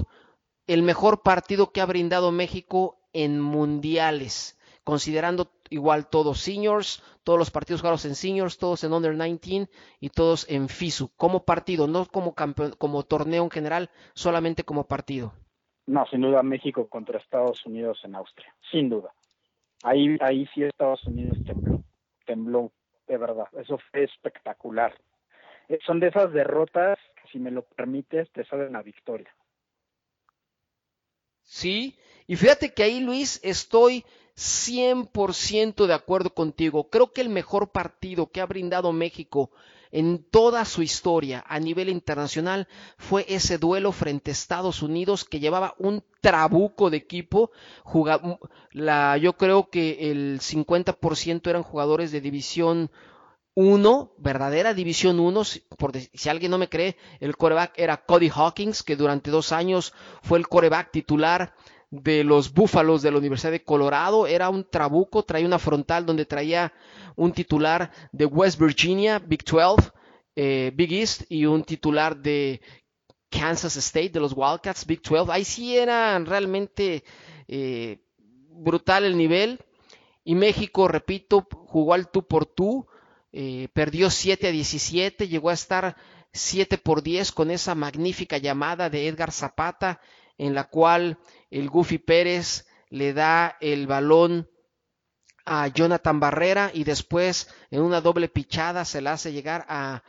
el 0.68 0.84
mejor 0.84 1.24
partido 1.24 1.72
que 1.72 1.82
ha 1.82 1.86
brindado 1.86 2.32
México 2.32 3.00
en 3.12 3.42
mundiales? 3.42 4.56
considerando 4.84 5.52
igual 5.72 6.08
todos 6.08 6.40
seniors, 6.40 7.02
todos 7.24 7.40
los 7.40 7.50
partidos 7.50 7.82
jugados 7.82 8.06
en 8.06 8.14
seniors, 8.14 8.60
todos 8.60 8.84
en 8.84 8.94
under 8.94 9.16
19 9.18 9.68
y 10.00 10.10
todos 10.10 10.48
en 10.50 10.70
FISU, 10.70 11.10
como 11.16 11.44
partido, 11.46 11.88
no 11.88 12.06
como 12.06 12.36
campeón, 12.36 12.74
como 12.78 13.04
torneo 13.04 13.44
en 13.44 13.50
general, 13.50 13.90
solamente 14.14 14.64
como 14.64 14.88
partido. 14.88 15.34
No, 15.88 16.06
sin 16.08 16.22
duda 16.22 16.44
México 16.44 16.88
contra 16.88 17.18
Estados 17.18 17.66
Unidos 17.66 18.00
en 18.04 18.16
Austria, 18.16 18.54
sin 18.70 18.90
duda. 18.90 19.12
Ahí, 19.84 20.18
ahí 20.22 20.46
sí 20.54 20.64
Estados 20.64 21.04
Unidos 21.08 21.38
tembló, 21.46 21.84
tembló, 22.26 22.72
de 23.08 23.18
verdad, 23.18 23.48
eso 23.58 23.80
fue 23.90 24.04
espectacular. 24.04 24.94
Eh, 25.70 25.80
son 25.86 26.00
de 26.00 26.10
esas 26.10 26.32
derrotas 26.34 27.00
que 27.16 27.30
si 27.32 27.40
me 27.40 27.50
lo 27.50 27.64
permites 27.64 28.30
te 28.32 28.46
salen 28.46 28.76
a 28.76 28.84
victoria. 28.84 29.34
Sí, 31.42 31.98
y 32.28 32.36
fíjate 32.36 32.74
que 32.74 32.84
ahí 32.84 33.00
Luis 33.00 33.40
estoy 33.44 34.06
100% 34.36 35.86
de 35.86 35.94
acuerdo 35.94 36.34
contigo. 36.34 36.90
Creo 36.90 37.12
que 37.12 37.22
el 37.22 37.30
mejor 37.30 37.72
partido 37.72 38.32
que 38.32 38.42
ha 38.42 38.46
brindado 38.46 38.92
México 38.94 39.52
en 39.92 40.24
toda 40.24 40.64
su 40.66 40.82
historia 40.82 41.44
a 41.48 41.60
nivel 41.60 41.90
internacional 41.90 42.68
fue 42.98 43.26
ese 43.28 43.58
duelo 43.58 43.92
frente 43.92 44.32
a 44.32 44.34
Estados 44.34 44.82
Unidos 44.82 45.26
que 45.26 45.40
llevaba 45.40 45.76
un 45.78 46.04
trabuco 46.22 46.90
de 46.90 46.98
equipo. 46.98 47.52
La, 48.72 49.18
yo 49.18 49.34
creo 49.34 49.70
que 49.70 50.12
el 50.12 50.40
50% 50.40 51.50
eran 51.50 51.64
jugadores 51.64 52.12
de 52.12 52.22
división 52.22 52.90
1, 53.54 54.14
verdadera 54.18 54.74
división 54.74 55.20
1. 55.20 55.44
Por, 55.78 55.92
si 55.98 56.30
alguien 56.30 56.52
no 56.52 56.58
me 56.58 56.70
cree, 56.70 56.96
el 57.20 57.36
coreback 57.36 57.74
era 57.78 57.98
Cody 57.98 58.32
Hawkins, 58.34 58.84
que 58.84 58.96
durante 58.96 59.30
dos 59.30 59.52
años 59.52 59.94
fue 60.22 60.40
el 60.40 60.48
coreback 60.48 60.92
titular 60.92 61.54
de 61.92 62.24
los 62.24 62.54
Búfalos 62.54 63.02
de 63.02 63.12
la 63.12 63.18
Universidad 63.18 63.52
de 63.52 63.64
Colorado. 63.64 64.26
Era 64.26 64.50
un 64.50 64.68
trabuco, 64.68 65.24
traía 65.24 65.46
una 65.46 65.60
frontal 65.60 66.06
donde 66.06 66.26
traía 66.26 66.74
un 67.16 67.34
titular 67.34 67.92
de 68.12 68.26
West 68.26 68.60
Virginia, 68.60 69.20
Big 69.20 69.44
12, 69.44 69.92
eh, 70.36 70.72
Big 70.74 70.94
East, 70.94 71.24
y 71.30 71.46
un 71.46 71.64
titular 71.64 72.18
de 72.18 72.62
Kansas 73.30 73.76
State, 73.76 74.10
de 74.10 74.22
los 74.22 74.34
Wildcats, 74.36 74.86
Big 74.86 75.02
12. 75.02 75.32
Ahí 75.32 75.44
sí 75.44 75.78
era 75.78 76.18
realmente 76.20 77.04
eh, 77.48 78.00
brutal 78.50 79.04
el 79.04 79.18
nivel. 79.18 79.60
Y 80.24 80.36
México, 80.36 80.88
repito, 80.88 81.46
jugó 81.66 81.94
al 81.94 82.10
tú 82.10 82.26
por 82.26 82.46
tú, 82.46 82.88
eh, 83.34 83.68
perdió 83.74 84.10
7 84.10 84.48
a 84.48 84.52
17, 84.52 85.28
llegó 85.28 85.50
a 85.50 85.54
estar 85.54 85.98
7 86.32 86.78
por 86.78 87.02
10 87.02 87.32
con 87.32 87.52
esa 87.52 87.76
magnífica 87.76 88.38
llamada 88.38 88.90
de 88.90 89.08
Edgar 89.08 89.32
Zapata, 89.32 90.00
en 90.42 90.56
la 90.56 90.64
cual 90.64 91.20
el 91.52 91.70
Goofy 91.70 92.00
Pérez 92.00 92.66
le 92.90 93.14
da 93.14 93.58
el 93.62 93.86
balón 93.86 94.50
a 95.46 95.68
Jonathan 95.68 96.20
Barrera 96.20 96.72
y 96.74 96.84
después 96.84 97.48
en 97.70 97.84
una 97.84 98.02
doble 98.02 98.28
pichada 98.28 98.84
se 98.84 99.02
la 99.02 99.14
hace 99.14 99.34
llegar 99.34 99.68
a 99.70 100.02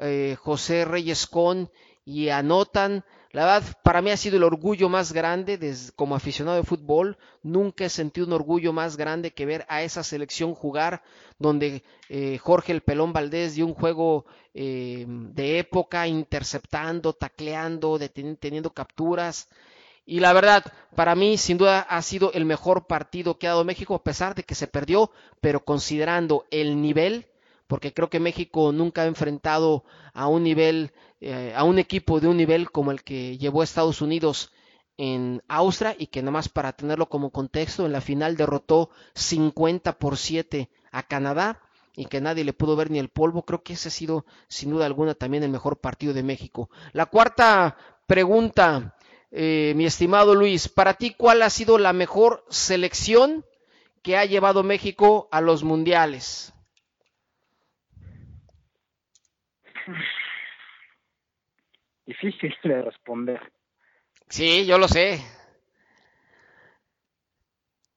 eh, 0.00 0.36
José 0.40 0.84
Reyes 0.84 1.26
Con 1.26 1.72
y 2.04 2.28
anotan. 2.28 3.04
La 3.32 3.44
verdad, 3.44 3.76
para 3.82 4.00
mí 4.00 4.12
ha 4.12 4.16
sido 4.16 4.36
el 4.36 4.44
orgullo 4.44 4.88
más 4.88 5.12
grande 5.12 5.58
como 5.96 6.14
aficionado 6.14 6.56
de 6.56 6.62
fútbol. 6.62 7.18
Nunca 7.42 7.84
he 7.84 7.88
sentido 7.88 8.28
un 8.28 8.32
orgullo 8.32 8.72
más 8.72 8.96
grande 8.96 9.32
que 9.32 9.46
ver 9.46 9.66
a 9.68 9.82
esa 9.82 10.04
selección 10.04 10.54
jugar, 10.54 11.02
donde 11.38 11.82
eh, 12.08 12.38
Jorge 12.38 12.70
el 12.70 12.82
Pelón 12.82 13.12
Valdés 13.12 13.56
dio 13.56 13.66
un 13.66 13.74
juego 13.74 14.24
eh, 14.54 15.04
de 15.08 15.58
época, 15.58 16.06
interceptando, 16.06 17.12
tacleando, 17.12 17.98
teniendo 18.38 18.70
capturas. 18.70 19.48
Y 20.10 20.18
la 20.18 20.32
verdad, 20.32 20.64
para 20.96 21.14
mí 21.14 21.38
sin 21.38 21.56
duda 21.56 21.82
ha 21.82 22.02
sido 22.02 22.32
el 22.32 22.44
mejor 22.44 22.88
partido 22.88 23.38
que 23.38 23.46
ha 23.46 23.50
dado 23.50 23.64
México, 23.64 23.94
a 23.94 24.02
pesar 24.02 24.34
de 24.34 24.42
que 24.42 24.56
se 24.56 24.66
perdió, 24.66 25.12
pero 25.40 25.64
considerando 25.64 26.46
el 26.50 26.82
nivel, 26.82 27.28
porque 27.68 27.94
creo 27.94 28.10
que 28.10 28.18
México 28.18 28.72
nunca 28.72 29.02
ha 29.02 29.06
enfrentado 29.06 29.84
a 30.12 30.26
un 30.26 30.42
nivel, 30.42 30.90
eh, 31.20 31.52
a 31.54 31.62
un 31.62 31.78
equipo 31.78 32.18
de 32.18 32.26
un 32.26 32.38
nivel 32.38 32.72
como 32.72 32.90
el 32.90 33.04
que 33.04 33.38
llevó 33.38 33.60
a 33.60 33.64
Estados 33.64 34.02
Unidos 34.02 34.50
en 34.96 35.44
Austria 35.46 35.94
y 35.96 36.08
que 36.08 36.22
nada 36.22 36.32
más 36.32 36.48
para 36.48 36.72
tenerlo 36.72 37.08
como 37.08 37.30
contexto, 37.30 37.86
en 37.86 37.92
la 37.92 38.00
final 38.00 38.36
derrotó 38.36 38.90
50 39.14 39.96
por 39.96 40.16
7 40.16 40.70
a 40.90 41.04
Canadá 41.04 41.60
y 41.94 42.06
que 42.06 42.20
nadie 42.20 42.42
le 42.42 42.52
pudo 42.52 42.74
ver 42.74 42.90
ni 42.90 42.98
el 42.98 43.10
polvo. 43.10 43.44
Creo 43.44 43.62
que 43.62 43.74
ese 43.74 43.86
ha 43.86 43.92
sido 43.92 44.26
sin 44.48 44.70
duda 44.70 44.86
alguna 44.86 45.14
también 45.14 45.44
el 45.44 45.50
mejor 45.50 45.78
partido 45.78 46.12
de 46.14 46.24
México. 46.24 46.68
La 46.94 47.06
cuarta 47.06 47.76
pregunta, 48.08 48.96
eh, 49.30 49.72
mi 49.76 49.86
estimado 49.86 50.34
Luis, 50.34 50.68
para 50.68 50.94
ti, 50.94 51.14
¿cuál 51.16 51.42
ha 51.42 51.50
sido 51.50 51.78
la 51.78 51.92
mejor 51.92 52.44
selección 52.48 53.44
que 54.02 54.16
ha 54.16 54.24
llevado 54.24 54.62
México 54.62 55.28
a 55.30 55.40
los 55.40 55.62
mundiales? 55.62 56.52
Difícil 62.06 62.54
de 62.64 62.82
responder. 62.82 63.40
Sí, 64.28 64.66
yo 64.66 64.78
lo 64.78 64.88
sé. 64.88 65.20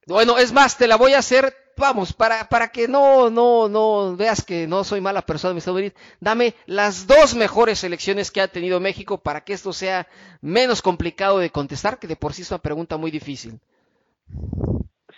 Bueno, 0.06 0.38
es 0.38 0.52
más, 0.52 0.76
te 0.76 0.86
la 0.86 0.96
voy 0.96 1.14
a 1.14 1.18
hacer 1.18 1.54
vamos, 1.76 2.12
para, 2.12 2.48
para 2.48 2.68
que 2.68 2.88
no, 2.88 3.30
no, 3.30 3.68
no 3.68 4.16
veas 4.16 4.44
que 4.44 4.66
no 4.66 4.84
soy 4.84 5.00
mala 5.00 5.22
persona, 5.22 5.54
mi 5.54 5.92
dame 6.20 6.54
las 6.66 7.06
dos 7.06 7.34
mejores 7.34 7.80
selecciones 7.80 8.30
que 8.30 8.40
ha 8.40 8.48
tenido 8.48 8.80
México 8.80 9.18
para 9.18 9.42
que 9.42 9.52
esto 9.52 9.72
sea 9.72 10.06
menos 10.40 10.82
complicado 10.82 11.38
de 11.38 11.50
contestar, 11.50 11.98
que 11.98 12.06
de 12.06 12.16
por 12.16 12.32
sí 12.32 12.42
es 12.42 12.50
una 12.50 12.58
pregunta 12.58 12.96
muy 12.96 13.10
difícil. 13.10 13.58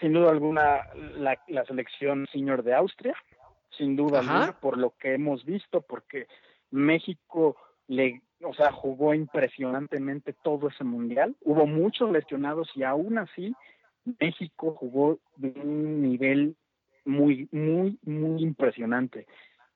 Sin 0.00 0.12
duda 0.12 0.30
alguna, 0.30 0.80
la, 0.94 1.64
selección 1.66 2.26
senior 2.32 2.62
de 2.62 2.74
Austria, 2.74 3.14
sin 3.76 3.96
duda 3.96 4.20
alguna, 4.20 4.58
por 4.60 4.78
lo 4.78 4.90
que 4.98 5.14
hemos 5.14 5.44
visto, 5.44 5.80
porque 5.80 6.26
México 6.70 7.56
le, 7.88 8.22
o 8.42 8.52
sea, 8.54 8.72
jugó 8.72 9.14
impresionantemente 9.14 10.34
todo 10.34 10.68
ese 10.68 10.84
mundial. 10.84 11.34
Hubo 11.42 11.66
muchos 11.66 12.10
lesionados 12.10 12.68
y 12.74 12.82
aún 12.82 13.18
así 13.18 13.54
México 14.20 14.74
jugó 14.78 15.18
de 15.36 15.48
un 15.60 16.02
nivel 16.02 16.56
muy, 17.04 17.48
muy, 17.52 17.98
muy 18.02 18.42
impresionante. 18.42 19.26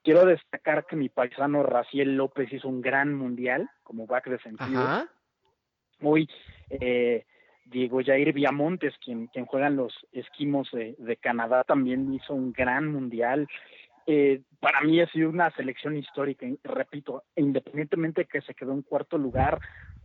Quiero 0.02 0.24
destacar 0.24 0.86
que 0.86 0.96
mi 0.96 1.08
paisano 1.08 1.62
Raciel 1.62 2.16
López 2.16 2.52
hizo 2.52 2.68
un 2.68 2.80
gran 2.80 3.14
mundial 3.14 3.68
como 3.82 4.06
back 4.06 4.28
defensivo. 4.28 4.80
Muy 6.00 6.28
eh, 6.70 7.26
Diego 7.66 8.00
Jair 8.04 8.32
Viamontes, 8.32 8.94
quien, 9.04 9.28
quien 9.28 9.46
juega 9.46 9.68
en 9.68 9.76
los 9.76 9.94
esquimos 10.12 10.68
de, 10.72 11.16
Canadá, 11.20 11.64
también 11.64 12.12
hizo 12.12 12.34
un 12.34 12.52
gran 12.52 12.88
mundial. 12.88 13.46
Eh, 14.12 14.42
para 14.58 14.80
mí 14.80 15.00
ha 15.00 15.06
sido 15.06 15.30
una 15.30 15.52
selección 15.52 15.96
histórica, 15.96 16.44
repito, 16.64 17.22
independientemente 17.36 18.22
de 18.22 18.26
que 18.26 18.40
se 18.40 18.54
quedó 18.54 18.72
en 18.72 18.82
cuarto 18.82 19.16
lugar, 19.16 19.60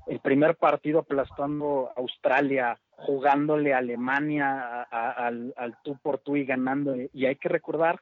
el 0.06 0.20
primer 0.20 0.58
partido 0.58 1.00
aplastando 1.00 1.90
a 1.90 2.00
Australia, 2.00 2.78
jugándole 2.92 3.74
a 3.74 3.80
Alemania 3.80 4.84
al, 4.84 5.56
tú 5.84 5.98
por 5.98 6.20
tú 6.20 6.36
y 6.36 6.46
ganando. 6.46 6.96
Y 7.14 7.26
hay 7.26 7.36
que 7.38 7.50
recordar 7.50 8.00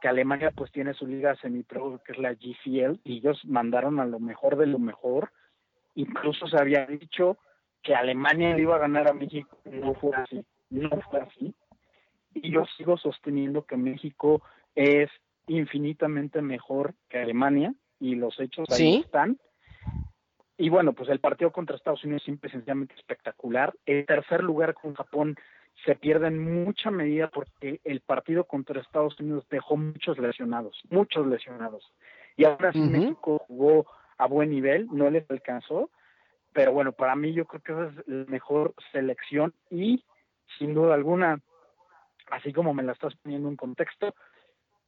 que 0.00 0.06
Alemania 0.06 0.52
pues 0.54 0.70
tiene 0.70 0.94
su 0.94 1.04
liga 1.04 1.34
semipro 1.34 2.00
que 2.04 2.12
es 2.12 2.18
la 2.18 2.32
GCL 2.34 3.00
y 3.02 3.16
ellos 3.16 3.44
mandaron 3.44 3.98
a 3.98 4.04
lo 4.04 4.20
mejor 4.20 4.56
de 4.56 4.68
lo 4.68 4.78
mejor. 4.78 5.32
Incluso 5.96 6.46
se 6.46 6.60
había 6.60 6.86
dicho 6.86 7.38
que 7.82 7.96
Alemania 7.96 8.54
le 8.54 8.62
iba 8.62 8.76
a 8.76 8.86
ganar 8.86 9.08
a 9.08 9.14
México. 9.14 9.58
No 9.64 9.94
fue 9.94 10.14
así, 10.14 10.44
no 10.70 10.90
fue 11.10 11.22
así. 11.22 11.52
Y 12.34 12.52
yo 12.52 12.64
sigo 12.76 12.96
sosteniendo 12.98 13.66
que 13.66 13.76
México 13.76 14.42
es 14.76 15.10
infinitamente 15.56 16.42
mejor 16.42 16.94
que 17.08 17.18
Alemania 17.18 17.74
y 17.98 18.14
los 18.14 18.38
hechos 18.40 18.68
ahí 18.70 19.00
están 19.00 19.38
y 20.60 20.68
bueno, 20.68 20.92
pues 20.92 21.08
el 21.08 21.20
partido 21.20 21.50
contra 21.52 21.74
Estados 21.74 22.04
Unidos 22.04 22.20
es 22.20 22.26
simple 22.26 22.50
sencillamente 22.50 22.94
espectacular. 22.94 23.74
El 23.86 24.04
tercer 24.04 24.42
lugar 24.42 24.74
con 24.74 24.92
Japón 24.92 25.36
se 25.86 25.94
pierde 25.94 26.26
en 26.26 26.64
mucha 26.64 26.90
medida 26.90 27.30
porque 27.30 27.80
el 27.82 28.02
partido 28.02 28.44
contra 28.44 28.78
Estados 28.78 29.18
Unidos 29.18 29.46
dejó 29.48 29.78
muchos 29.78 30.18
lesionados, 30.18 30.78
muchos 30.90 31.26
lesionados. 31.26 31.90
Y 32.36 32.44
ahora 32.44 32.74
sí 32.74 32.80
México 32.80 33.42
jugó 33.46 33.86
a 34.18 34.26
buen 34.26 34.50
nivel, 34.50 34.86
no 34.92 35.08
les 35.08 35.24
alcanzó, 35.30 35.88
pero 36.52 36.74
bueno, 36.74 36.92
para 36.92 37.16
mí 37.16 37.32
yo 37.32 37.46
creo 37.46 37.62
que 37.62 37.72
esa 37.72 38.00
es 38.02 38.06
la 38.06 38.24
mejor 38.26 38.74
selección 38.92 39.54
y 39.70 40.04
sin 40.58 40.74
duda 40.74 40.92
alguna, 40.92 41.40
así 42.30 42.52
como 42.52 42.74
me 42.74 42.82
la 42.82 42.92
estás 42.92 43.14
poniendo 43.22 43.48
en 43.48 43.56
contexto, 43.56 44.14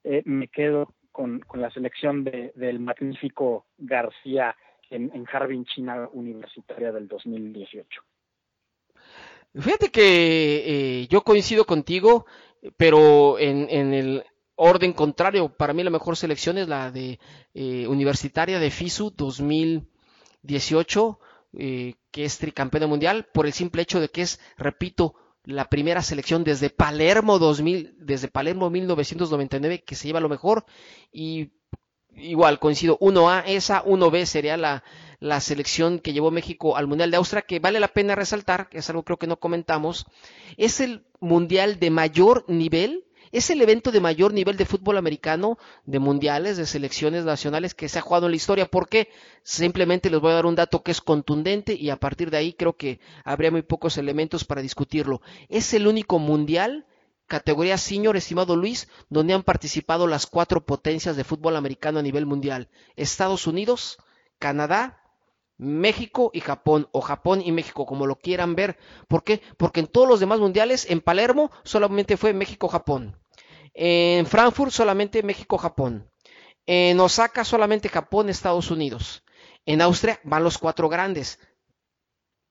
eh, 0.05 0.23
me 0.25 0.49
quedo 0.49 0.95
con, 1.11 1.41
con 1.41 1.61
la 1.61 1.71
selección 1.71 2.25
de, 2.25 2.53
del 2.55 2.81
magnífico 2.81 3.67
García 3.79 4.55
en, 4.93 5.27
Harbin, 5.33 5.65
China 5.65 6.09
Universitaria 6.13 6.93
del 6.93 7.09
2018. 7.09 8.03
Fíjate 9.55 9.91
que 9.91 11.01
eh, 11.03 11.07
yo 11.09 11.23
coincido 11.23 11.65
contigo, 11.65 12.27
pero 12.77 13.39
en, 13.39 13.95
el 13.95 14.25
orden 14.55 14.93
contrario, 14.93 15.49
para 15.51 15.73
mí 15.73 15.83
la 15.83 15.91
mejor 15.91 16.17
selección 16.17 16.59
es 16.59 16.69
la 16.69 16.91
de 16.91 17.19
eh, 17.55 17.87
Universitaria 17.87 18.59
de 18.59 18.71
FISU 18.71 19.13
2018, 19.17 21.19
eh, 21.59 21.95
que 22.11 22.25
es 22.25 22.39
tricampeona 22.39 22.87
mundial, 22.87 23.29
por 23.33 23.47
el 23.47 23.53
simple 23.53 23.83
hecho 23.83 24.01
de 24.01 24.09
que 24.09 24.23
es, 24.23 24.41
repito, 24.57 25.15
la 25.45 25.69
primera 25.69 26.03
selección 26.03 26.45
desde 26.45 26.71
Palermo 26.71 27.39
2000, 27.39 27.97
desde 27.99 28.29
Palermo 28.29 28.71
1999 28.71 29.83
que 29.85 29.95
se 29.95 30.07
lleva 30.07 30.21
lo 30.21 30.29
mejor. 30.29 30.65
Y 31.13 31.51
igual 32.15 32.59
coincido, 32.59 32.99
1A 32.99 33.45
esa, 33.47 33.85
1B 33.85 34.25
sería 34.27 34.57
la, 34.57 34.85
la 35.19 35.41
selección 35.41 35.99
que 35.99 36.13
llevó 36.13 36.31
México 36.31 36.77
al 36.77 36.87
Mundial 36.87 37.11
de 37.11 37.17
Austria, 37.17 37.43
que 37.43 37.59
vale 37.59 37.81
la 37.81 37.89
pena 37.89 38.15
resaltar, 38.15 38.69
que 38.69 38.79
es 38.79 38.91
algo 38.91 39.05
creo 39.05 39.19
que 39.19 39.27
no 39.27 39.39
comentamos, 39.39 40.07
es 40.57 40.81
el 40.81 41.05
Mundial 41.21 41.79
de 41.79 41.91
mayor 41.91 42.45
nivel, 42.49 43.05
es 43.33 43.51
el 43.51 43.61
evento 43.63 43.91
de 43.91 44.01
mayor 44.01 44.33
nivel 44.33 44.57
de 44.57 44.67
fútbol 44.67 44.99
americano, 44.99 45.59
de 45.85 45.99
mundiales, 45.99 46.57
de 46.59 46.67
selecciones 46.67 47.25
nacionales 47.25 47.75
que 47.75 47.89
se 47.89 47.99
ha 47.99 48.03
jugado 48.03 48.27
en 48.27 48.33
la 48.33 48.37
historia. 48.37 48.67
porque 48.67 49.09
Simplemente 49.43 50.11
les 50.11 50.21
voy 50.21 50.31
a 50.31 50.35
dar 50.35 50.47
un 50.47 50.55
dato 50.55 50.83
que 50.83 50.93
es 50.93 51.01
contundente 51.01 51.75
y 51.75 51.91
a 51.91 51.97
partir 51.97 52.31
de 52.31 52.37
ahí 52.37 52.53
creo 52.53 52.77
que 52.77 53.01
habría 53.25 53.51
muy 53.51 53.63
pocos 53.63 53.99
elementos 53.99 54.45
para 54.45 54.63
discutirlo. 54.63 55.23
Es 55.49 55.75
el 55.75 55.87
único 55.87 56.19
mundial 56.19 56.87
categoría 57.27 57.79
senior, 57.79 58.15
estimado 58.17 58.57
Luis, 58.57 58.89
donde 59.09 59.33
han 59.33 59.43
participado 59.43 60.07
las 60.07 60.27
cuatro 60.27 60.67
potencias 60.67 61.17
de 61.17 61.25
fútbol 61.25 61.57
americano 61.57 61.99
a 61.99 62.03
nivel 62.03 62.27
mundial. 62.27 62.69
Estados 62.95 63.47
Unidos, 63.47 63.97
Canadá, 64.39 65.01
México 65.57 66.31
y 66.35 66.41
Japón, 66.41 66.89
o 66.93 67.01
Japón 67.01 67.41
y 67.41 67.53
México, 67.53 67.87
como 67.87 68.07
lo 68.07 68.17
quieran 68.17 68.55
ver. 68.55 68.77
¿Por 69.09 69.25
qué? 69.25 69.41
Porque 69.57 69.81
en 69.81 69.87
todos 69.87 70.09
los 70.09 70.21
demás 70.21 70.41
mundiales, 70.41 70.91
en 70.91 71.01
Palermo 71.01 71.51
solamente 71.63 72.17
fue 72.19 72.35
México-Japón. 72.35 73.17
En 73.75 74.27
Frankfurt 74.27 74.73
solamente 74.73 75.23
México-Japón. 75.23 76.11
En 76.67 77.01
Osaka 77.01 77.45
solamente 77.45 77.89
Japón-Estados 77.89 78.71
Unidos. 78.71 79.25
En 79.67 79.81
Austria 79.81 80.21
van 80.25 80.45
los 80.45 80.59
cuatro 80.59 80.89
grandes. 80.89 81.39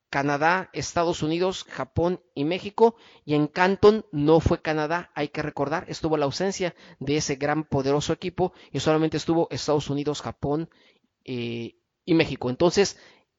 Canadá, 0.10 0.70
Estados 0.74 1.24
Unidos, 1.24 1.64
Japón 1.70 2.22
y 2.36 2.44
México. 2.44 2.96
Y 3.24 3.36
en 3.36 3.48
Canton 3.48 4.06
no 4.12 4.42
fue 4.42 4.62
Canadá, 4.62 5.10
hay 5.16 5.30
que 5.30 5.42
recordar, 5.42 5.86
estuvo 5.88 6.18
la 6.18 6.26
ausencia 6.26 6.76
de 7.00 7.18
ese 7.18 7.36
gran 7.36 7.64
poderoso 7.64 8.12
equipo 8.12 8.52
y 8.72 8.82
solamente 8.82 9.18
estuvo 9.18 9.48
Estados 9.52 9.90
Unidos, 9.90 10.22
Japón 10.22 10.70
eh, 11.24 11.78
y 12.04 12.14
México. 12.14 12.50
Entonces, 12.50 12.98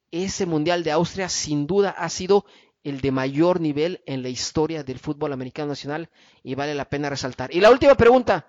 ese 0.09 0.45
Mundial 0.47 0.83
de 0.83 0.91
Austria 0.91 1.29
sin 1.29 1.67
duda 1.67 1.91
ha 1.91 2.09
sido 2.09 2.45
el 2.83 3.01
de 3.01 3.11
mayor 3.11 3.61
nivel 3.61 4.01
en 4.05 4.23
la 4.23 4.29
historia 4.29 4.83
del 4.83 4.99
fútbol 4.99 5.33
americano 5.33 5.69
nacional 5.69 6.09
y 6.43 6.55
vale 6.55 6.75
la 6.75 6.89
pena 6.89 7.09
resaltar. 7.09 7.53
Y 7.53 7.61
la 7.61 7.71
última 7.71 7.95
pregunta, 7.95 8.45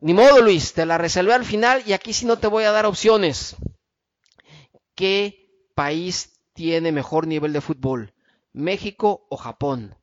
ni 0.00 0.14
modo 0.14 0.40
Luis, 0.40 0.72
te 0.72 0.86
la 0.86 0.98
reservé 0.98 1.34
al 1.34 1.44
final 1.44 1.82
y 1.86 1.92
aquí 1.92 2.12
sí 2.12 2.24
no 2.24 2.38
te 2.38 2.46
voy 2.46 2.64
a 2.64 2.72
dar 2.72 2.86
opciones. 2.86 3.56
¿Qué 4.94 5.50
país 5.74 6.40
tiene 6.52 6.92
mejor 6.92 7.26
nivel 7.26 7.52
de 7.52 7.60
fútbol? 7.60 8.14
¿México 8.52 9.26
o 9.28 9.36
Japón? 9.36 9.96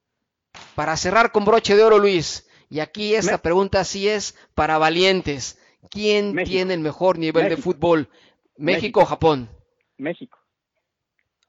Para 0.75 0.95
cerrar 0.97 1.31
con 1.31 1.45
broche 1.45 1.75
de 1.75 1.83
oro, 1.83 1.99
Luis, 1.99 2.47
Y 2.69 2.79
aquí 2.79 3.13
esta 3.15 3.37
pregunta 3.37 3.83
sí 3.83 4.07
es 4.07 4.35
para 4.53 4.77
valientes. 4.77 5.59
¿Quién 5.89 6.35
tiene 6.43 6.73
el 6.73 6.79
mejor 6.79 7.17
nivel 7.17 7.47
de 7.49 7.57
fútbol? 7.57 8.09
¿México, 8.57 9.01
o 9.01 9.05
Japón? 9.05 9.49
México. 9.97 10.39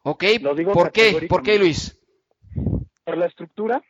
Ok, 0.08 0.22
¿por 0.72 0.92
qué? 0.92 1.26
¿Por 1.28 1.42
qué, 1.42 1.58
Luis? 1.58 2.00
Por 3.04 3.16
la 3.16 3.26
estructura, 3.26 3.82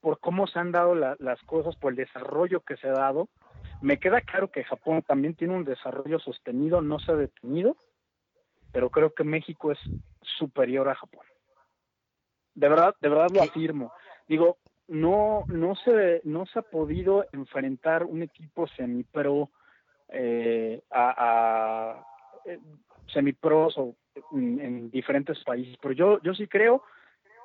por 0.00 0.18
cómo 0.18 0.48
se 0.48 0.58
han 0.58 0.72
dado 0.72 0.96
las 0.96 1.40
cosas, 1.42 1.76
por 1.76 1.92
el 1.92 1.96
desarrollo 1.96 2.62
que 2.62 2.76
se 2.76 2.88
ha 2.88 2.92
dado. 2.94 3.28
Me 3.82 4.00
queda 4.00 4.20
claro 4.20 4.50
que 4.50 4.64
Japón 4.64 5.02
también 5.06 5.36
tiene 5.36 5.54
un 5.54 5.64
desarrollo 5.64 6.18
sostenido, 6.18 6.82
no 6.82 6.98
se 6.98 7.12
ha 7.12 7.14
detenido, 7.14 7.76
pero 8.72 8.90
creo 8.90 9.14
que 9.14 9.22
México 9.22 9.70
es 9.70 9.78
superior 10.22 10.88
a 10.88 10.96
Japón. 10.96 11.24
De 12.56 12.68
verdad, 12.68 12.96
de 13.00 13.08
verdad 13.10 13.28
lo 13.32 13.44
afirmo. 13.44 13.92
Digo, 14.26 14.58
no, 14.88 15.44
no 15.46 15.76
se, 15.76 16.20
no 16.24 16.46
se 16.46 16.58
ha 16.58 16.62
podido 16.62 17.26
enfrentar 17.30 18.02
un 18.02 18.24
equipo 18.24 18.66
semipro 18.66 19.50
eh, 20.08 20.82
a, 20.90 21.14
a 21.16 22.06
eh, 22.44 22.58
semipros 23.12 23.76
o 23.78 23.94
en, 24.32 24.60
en, 24.60 24.90
diferentes 24.90 25.42
países, 25.44 25.76
pero 25.80 25.94
yo, 25.94 26.20
yo 26.22 26.34
sí 26.34 26.46
creo 26.46 26.82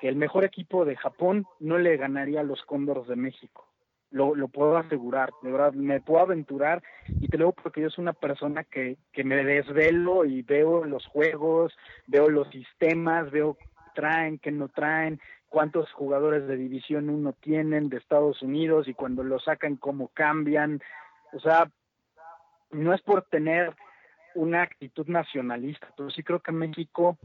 que 0.00 0.08
el 0.08 0.16
mejor 0.16 0.44
equipo 0.44 0.84
de 0.84 0.96
Japón 0.96 1.46
no 1.60 1.78
le 1.78 1.96
ganaría 1.96 2.40
a 2.40 2.44
los 2.44 2.62
Cóndores 2.62 3.06
de 3.06 3.16
México. 3.16 3.66
Lo, 4.10 4.34
lo 4.34 4.48
puedo 4.48 4.76
asegurar, 4.76 5.30
de 5.42 5.50
verdad, 5.50 5.72
me 5.72 6.00
puedo 6.00 6.20
aventurar 6.20 6.82
y 7.08 7.28
te 7.28 7.38
lo 7.38 7.46
digo 7.46 7.56
porque 7.60 7.80
yo 7.80 7.90
soy 7.90 8.02
una 8.02 8.12
persona 8.12 8.62
que, 8.64 8.98
que 9.12 9.24
me 9.24 9.44
desvelo 9.44 10.24
y 10.24 10.42
veo 10.42 10.84
los 10.84 11.04
juegos, 11.06 11.76
veo 12.06 12.28
los 12.28 12.48
sistemas, 12.48 13.30
veo 13.30 13.56
traen, 13.94 14.38
qué 14.38 14.52
no 14.52 14.68
traen, 14.68 15.20
cuántos 15.48 15.90
jugadores 15.92 16.46
de 16.46 16.56
División 16.56 17.08
1 17.10 17.32
tienen 17.40 17.88
de 17.88 17.96
Estados 17.96 18.42
Unidos 18.42 18.86
y 18.88 18.94
cuando 18.94 19.24
lo 19.24 19.40
sacan 19.40 19.76
cómo 19.76 20.08
cambian. 20.08 20.80
O 21.32 21.40
sea, 21.40 21.68
no 22.70 22.92
es 22.92 23.02
por 23.02 23.22
tener 23.22 23.74
una 24.36 24.62
actitud 24.62 25.06
nacionalista, 25.08 25.88
pero 25.96 26.10
sí 26.10 26.22
creo 26.22 26.40
que 26.40 26.52
México 26.52 27.18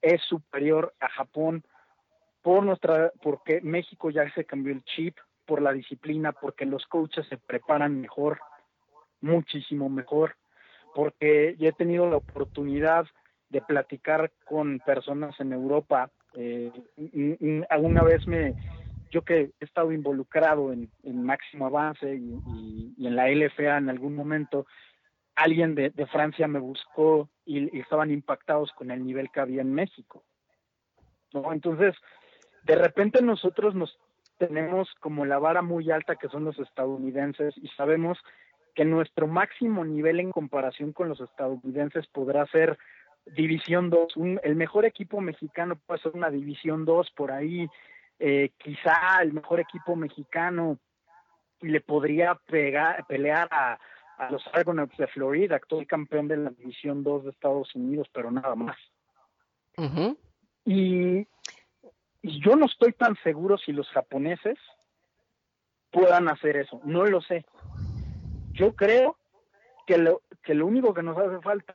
es 0.00 0.20
superior 0.22 0.92
a 1.00 1.08
Japón 1.08 1.64
por 2.42 2.64
nuestra, 2.64 3.12
porque 3.22 3.60
México 3.62 4.10
ya 4.10 4.30
se 4.34 4.44
cambió 4.44 4.72
el 4.72 4.84
chip, 4.84 5.16
por 5.46 5.60
la 5.60 5.72
disciplina, 5.72 6.32
porque 6.32 6.66
los 6.66 6.86
coaches 6.86 7.26
se 7.28 7.36
preparan 7.36 8.00
mejor, 8.00 8.40
muchísimo 9.20 9.88
mejor, 9.88 10.36
porque 10.94 11.56
ya 11.58 11.68
he 11.68 11.72
tenido 11.72 12.08
la 12.08 12.16
oportunidad 12.16 13.06
de 13.48 13.60
platicar 13.60 14.30
con 14.44 14.80
personas 14.80 15.38
en 15.40 15.52
Europa. 15.52 16.10
Eh, 16.34 16.72
alguna 17.68 18.02
vez 18.02 18.26
me, 18.26 18.54
yo 19.10 19.22
que 19.22 19.50
he 19.60 19.64
estado 19.64 19.92
involucrado 19.92 20.72
en, 20.72 20.88
máximo 21.04 21.66
avance 21.66 22.14
y, 22.14 22.94
en 22.98 23.16
la 23.16 23.28
LFA 23.28 23.76
en 23.76 23.90
algún 23.90 24.16
momento, 24.16 24.66
alguien 25.34 25.74
de, 25.74 25.92
Francia 26.10 26.46
me 26.48 26.58
buscó 26.58 27.28
y, 27.44 27.78
estaban 27.78 28.10
impactados 28.10 28.72
con 28.72 28.90
el 28.90 29.04
nivel 29.04 29.30
que 29.30 29.40
había 29.40 29.62
en 29.62 29.72
México. 29.72 30.24
Entonces, 31.32 31.94
de 32.64 32.76
repente 32.76 33.22
nosotros 33.22 33.74
nos 33.74 33.98
tenemos 34.38 34.92
como 35.00 35.24
la 35.24 35.38
vara 35.38 35.62
muy 35.62 35.90
alta 35.90 36.16
que 36.16 36.28
son 36.28 36.44
los 36.44 36.58
estadounidenses 36.58 37.54
y 37.56 37.68
sabemos 37.68 38.18
que 38.74 38.84
nuestro 38.84 39.26
máximo 39.26 39.84
nivel 39.84 40.20
en 40.20 40.30
comparación 40.30 40.92
con 40.92 41.08
los 41.08 41.20
estadounidenses 41.20 42.06
podrá 42.08 42.46
ser 42.46 42.78
División 43.24 43.88
2. 43.88 44.14
el 44.42 44.56
mejor 44.56 44.84
equipo 44.84 45.20
mexicano 45.20 45.76
puede 45.76 46.00
ser 46.00 46.12
una 46.14 46.30
División 46.30 46.84
2 46.84 47.10
por 47.12 47.30
ahí. 47.30 47.68
Eh, 48.18 48.50
quizá 48.58 49.22
el 49.22 49.32
mejor 49.32 49.60
equipo 49.60 49.94
mexicano 49.94 50.78
le 51.60 51.80
podría 51.80 52.34
pegar, 52.34 53.06
pelear 53.06 53.48
a, 53.50 53.78
a 54.22 54.30
los 54.30 54.42
Argonauts 54.52 54.96
de 54.96 55.06
Florida, 55.08 55.56
actual 55.56 55.86
campeón 55.86 56.28
de 56.28 56.36
la 56.36 56.50
División 56.50 57.02
2 57.02 57.24
de 57.24 57.30
Estados 57.30 57.74
Unidos, 57.74 58.08
pero 58.12 58.30
nada 58.30 58.54
más. 58.54 58.76
y, 60.64 61.26
yo 62.22 62.54
no 62.54 62.66
estoy 62.66 62.92
tan 62.92 63.16
seguro 63.24 63.58
si 63.58 63.72
los 63.72 63.88
japoneses 63.88 64.56
puedan 65.90 66.28
hacer 66.28 66.56
eso, 66.56 66.80
no 66.84 67.04
lo 67.04 67.20
sé. 67.20 67.44
Yo 68.52 68.76
creo 68.76 69.16
que 69.86 69.98
lo, 69.98 70.22
que 70.44 70.54
lo 70.54 70.66
único 70.66 70.94
que 70.94 71.02
nos 71.02 71.18
hace 71.18 71.40
falta 71.40 71.74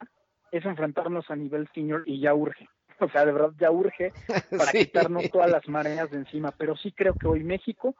es 0.52 0.64
enfrentarnos 0.64 1.30
a 1.30 1.36
nivel 1.36 1.68
senior 1.74 2.04
y 2.06 2.22
ya 2.22 2.34
urge. 2.34 2.68
O 3.00 3.08
sea, 3.10 3.28
de 3.28 3.32
verdad 3.32 3.54
ya 3.60 3.70
urge 3.70 4.12
para 4.58 4.72
quitarnos 4.72 5.30
todas 5.30 5.52
las 5.52 5.68
mareas 5.68 6.10
de 6.10 6.18
encima. 6.18 6.52
Pero 6.58 6.76
sí 6.76 6.92
creo 6.92 7.14
que 7.14 7.28
hoy 7.28 7.44
México, 7.44 7.96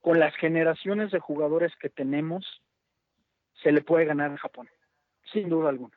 con 0.00 0.18
las 0.18 0.34
generaciones 0.34 1.12
de 1.12 1.20
jugadores 1.20 1.72
que 1.76 1.88
tenemos, 1.88 2.44
se 3.62 3.72
le 3.72 3.82
puede 3.82 4.04
ganar 4.04 4.32
a 4.32 4.38
Japón, 4.38 4.68
sin 5.32 5.48
duda 5.48 5.68
alguna. 5.68 5.96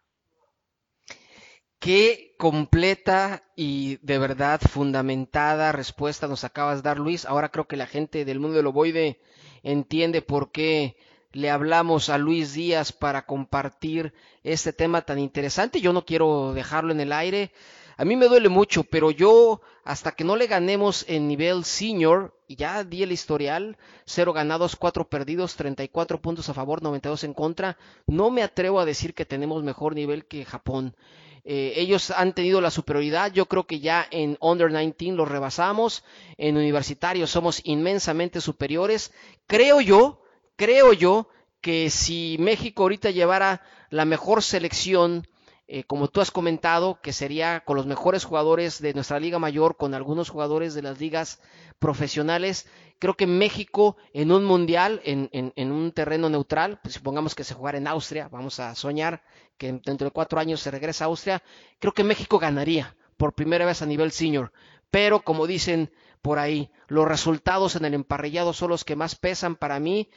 Qué 1.80 2.34
completa 2.39 3.43
y 3.56 3.97
de 3.97 4.17
verdad 4.17 4.60
fundamentada 4.60 5.71
respuesta 5.71 6.28
nos 6.28 6.43
acabas 6.43 6.78
de 6.82 6.89
dar, 6.89 6.97
Luis. 6.97 7.25
Ahora 7.25 7.49
creo 7.49 7.67
que 7.67 7.75
la 7.75 7.86
gente 7.86 8.25
del 8.25 8.39
mundo 8.39 8.58
del 8.58 8.67
ovoide 8.67 9.19
entiende 9.62 10.21
por 10.21 10.51
qué 10.51 10.97
le 11.32 11.51
hablamos 11.51 12.10
a 12.10 12.17
Luis 12.17 12.54
Díaz 12.54 12.91
para 12.91 13.25
compartir 13.25 14.13
este 14.43 14.73
tema 14.73 15.01
tan 15.01 15.19
interesante. 15.19 15.82
Yo 15.82 15.91
no 15.91 16.06
quiero 16.06 16.54
dejarlo 16.54 16.91
en 16.91 17.01
el 17.01 17.12
aire. 17.12 17.51
A 17.97 18.05
mí 18.05 18.15
me 18.15 18.27
duele 18.27 18.49
mucho, 18.49 18.84
pero 18.84 19.12
yo 19.12 19.62
hasta 19.84 20.12
que 20.12 20.23
no 20.23 20.36
le 20.36 20.47
ganemos 20.47 21.05
en 21.08 21.27
nivel 21.27 21.63
senior, 21.63 22.34
y 22.47 22.55
ya 22.55 22.84
di 22.84 23.03
el 23.03 23.12
historial, 23.12 23.77
cero 24.05 24.34
ganados, 24.34 24.75
cuatro 24.75 25.08
perdidos, 25.08 25.55
34 25.55 26.21
puntos 26.21 26.49
a 26.49 26.53
favor, 26.53 26.81
92 26.81 27.23
en 27.23 27.34
contra, 27.34 27.77
no 28.08 28.29
me 28.31 28.43
atrevo 28.43 28.79
a 28.79 28.86
decir 28.86 29.13
que 29.13 29.25
tenemos 29.25 29.63
mejor 29.63 29.95
nivel 29.95 30.25
que 30.25 30.45
Japón. 30.45 30.95
Eh, 31.43 31.73
ellos 31.77 32.10
han 32.10 32.34
tenido 32.34 32.60
la 32.60 32.71
superioridad, 32.71 33.31
yo 33.31 33.45
creo 33.45 33.67
que 33.67 33.79
ya 33.79 34.08
en 34.10 34.38
Under 34.41 34.71
19 34.71 35.15
los 35.15 35.29
rebasamos, 35.29 36.03
en 36.38 36.58
universitarios 36.58 37.29
somos 37.29 37.62
inmensamente 37.63 38.41
superiores. 38.41 39.13
Creo 39.45 39.79
yo 39.79 40.21
creo 40.55 40.93
yo 40.93 41.29
que 41.62 41.89
si 41.89 42.38
México 42.39 42.84
ahorita 42.84 43.12
llevara 43.12 43.62
la 43.89 44.05
mejor 44.05 44.43
selección, 44.43 45.27
eh, 45.67 45.84
como 45.84 46.08
tú 46.10 46.21
has 46.21 46.30
comentado, 46.30 46.99
que 47.01 47.12
sería 47.12 47.62
con 47.62 47.75
los 47.75 47.88
mejores 47.88 48.23
jugadores 48.23 48.82
de 48.82 48.93
nuestra 48.93 49.19
liga 49.19 49.39
mayor, 49.39 49.78
con 49.78 49.95
algunos 49.95 50.30
jugadores 50.30 50.75
de 50.75 50.84
las 50.84 50.99
ligas 50.99 51.41
profesionales, 51.80 52.67
creo 52.99 53.15
que 53.15 53.25
México 53.25 53.97
en 54.13 54.32
un 54.32 54.45
mundial, 54.45 55.01
en, 55.04 55.71
un 55.71 55.91
terreno 55.91 56.30
neutral, 56.30 56.80
pues 56.84 56.93
supongamos 56.93 57.34
que 57.34 57.43
se 57.43 57.56
jugara 57.56 57.80
en 57.80 57.88
Austria, 57.88 58.28
vamos 58.32 58.60
a 58.60 58.75
soñar 58.75 59.23
que 59.58 59.71
dentro 59.71 60.06
de 60.06 60.12
cuatro 60.12 60.39
años 60.39 60.62
se 60.62 60.69
regresa 60.69 61.06
a 61.06 61.08
Austria, 61.08 61.41
creo 61.80 61.93
que 61.93 62.04
México 62.04 62.38
ganaría 62.38 62.95
por 63.17 63.34
primera 63.34 63.65
vez 63.65 63.82
a 63.82 63.86
nivel 63.86 64.12
senior. 64.12 64.51
Pero 64.91 65.21
como 65.21 65.47
dicen 65.47 65.91
por 66.21 66.39
ahí, 66.39 66.69
los 66.88 67.08
resultados 67.08 67.75
en 67.75 67.86
el 67.86 67.93
emparrillado 67.93 68.54
son 68.54 68.69
los 68.69 68.86
que 68.86 68.95
más 68.95 69.15
pesan 69.15 69.56
para 69.56 69.80
mí 69.80 70.10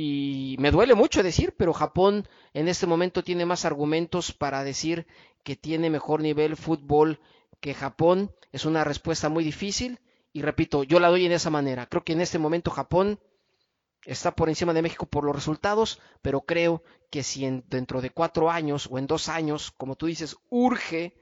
y 0.00 0.54
me 0.60 0.70
duele 0.70 0.94
mucho 0.94 1.24
decir, 1.24 1.56
pero 1.58 1.72
Japón 1.72 2.28
en 2.54 2.68
este 2.68 2.86
momento 2.86 3.24
tiene 3.24 3.44
más 3.44 3.64
argumentos 3.64 4.30
para 4.30 4.62
decir 4.62 5.08
que 5.42 5.56
tiene 5.56 5.90
mejor 5.90 6.22
nivel 6.22 6.56
fútbol 6.56 7.18
que 7.58 7.74
Japón. 7.74 8.32
Es 8.52 8.64
una 8.64 8.84
respuesta 8.84 9.28
muy 9.28 9.42
difícil 9.42 9.98
y 10.32 10.42
repito, 10.42 10.84
yo 10.84 11.00
la 11.00 11.08
doy 11.08 11.26
en 11.26 11.32
esa 11.32 11.50
manera. 11.50 11.86
Creo 11.86 12.04
que 12.04 12.12
en 12.12 12.20
este 12.20 12.38
momento 12.38 12.70
Japón 12.70 13.18
está 14.04 14.36
por 14.36 14.48
encima 14.48 14.72
de 14.72 14.82
México 14.82 15.04
por 15.04 15.24
los 15.24 15.34
resultados, 15.34 15.98
pero 16.22 16.42
creo 16.42 16.84
que 17.10 17.24
si 17.24 17.64
dentro 17.66 18.00
de 18.00 18.10
cuatro 18.10 18.52
años 18.52 18.86
o 18.88 18.98
en 18.98 19.08
dos 19.08 19.28
años, 19.28 19.72
como 19.72 19.96
tú 19.96 20.06
dices, 20.06 20.36
urge, 20.48 21.16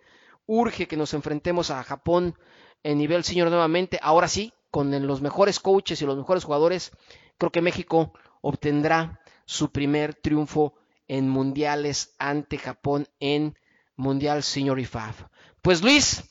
urge 0.45 0.87
que 0.87 0.99
nos 0.99 1.15
enfrentemos 1.15 1.71
a 1.71 1.83
Japón 1.83 2.35
en 2.83 2.99
nivel 2.99 3.25
senior 3.25 3.49
nuevamente, 3.49 3.99
ahora 4.03 4.29
sí, 4.29 4.53
con 4.71 5.07
los 5.07 5.23
mejores 5.23 5.61
coaches 5.61 6.03
y 6.03 6.05
los 6.05 6.19
mejores 6.19 6.45
jugadores, 6.45 6.93
creo 7.39 7.51
que 7.51 7.63
México 7.63 8.13
obtendrá 8.41 9.21
su 9.45 9.71
primer 9.71 10.15
triunfo 10.15 10.75
en 11.09 11.29
mundiales 11.29 12.15
ante 12.19 12.59
Japón 12.59 13.09
en 13.21 13.57
Mundial 13.97 14.43
Senior 14.43 14.79
IFAF. 14.79 15.23
Pues 15.63 15.83
Luis, 15.83 16.25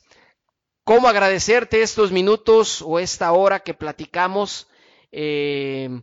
¿cómo 0.84 1.08
agradecerte 1.08 1.82
estos 1.82 2.12
minutos 2.12 2.82
o 2.82 2.98
esta 2.98 3.32
hora 3.32 3.60
que 3.60 3.74
platicamos 3.74 4.68
eh, 5.12 6.02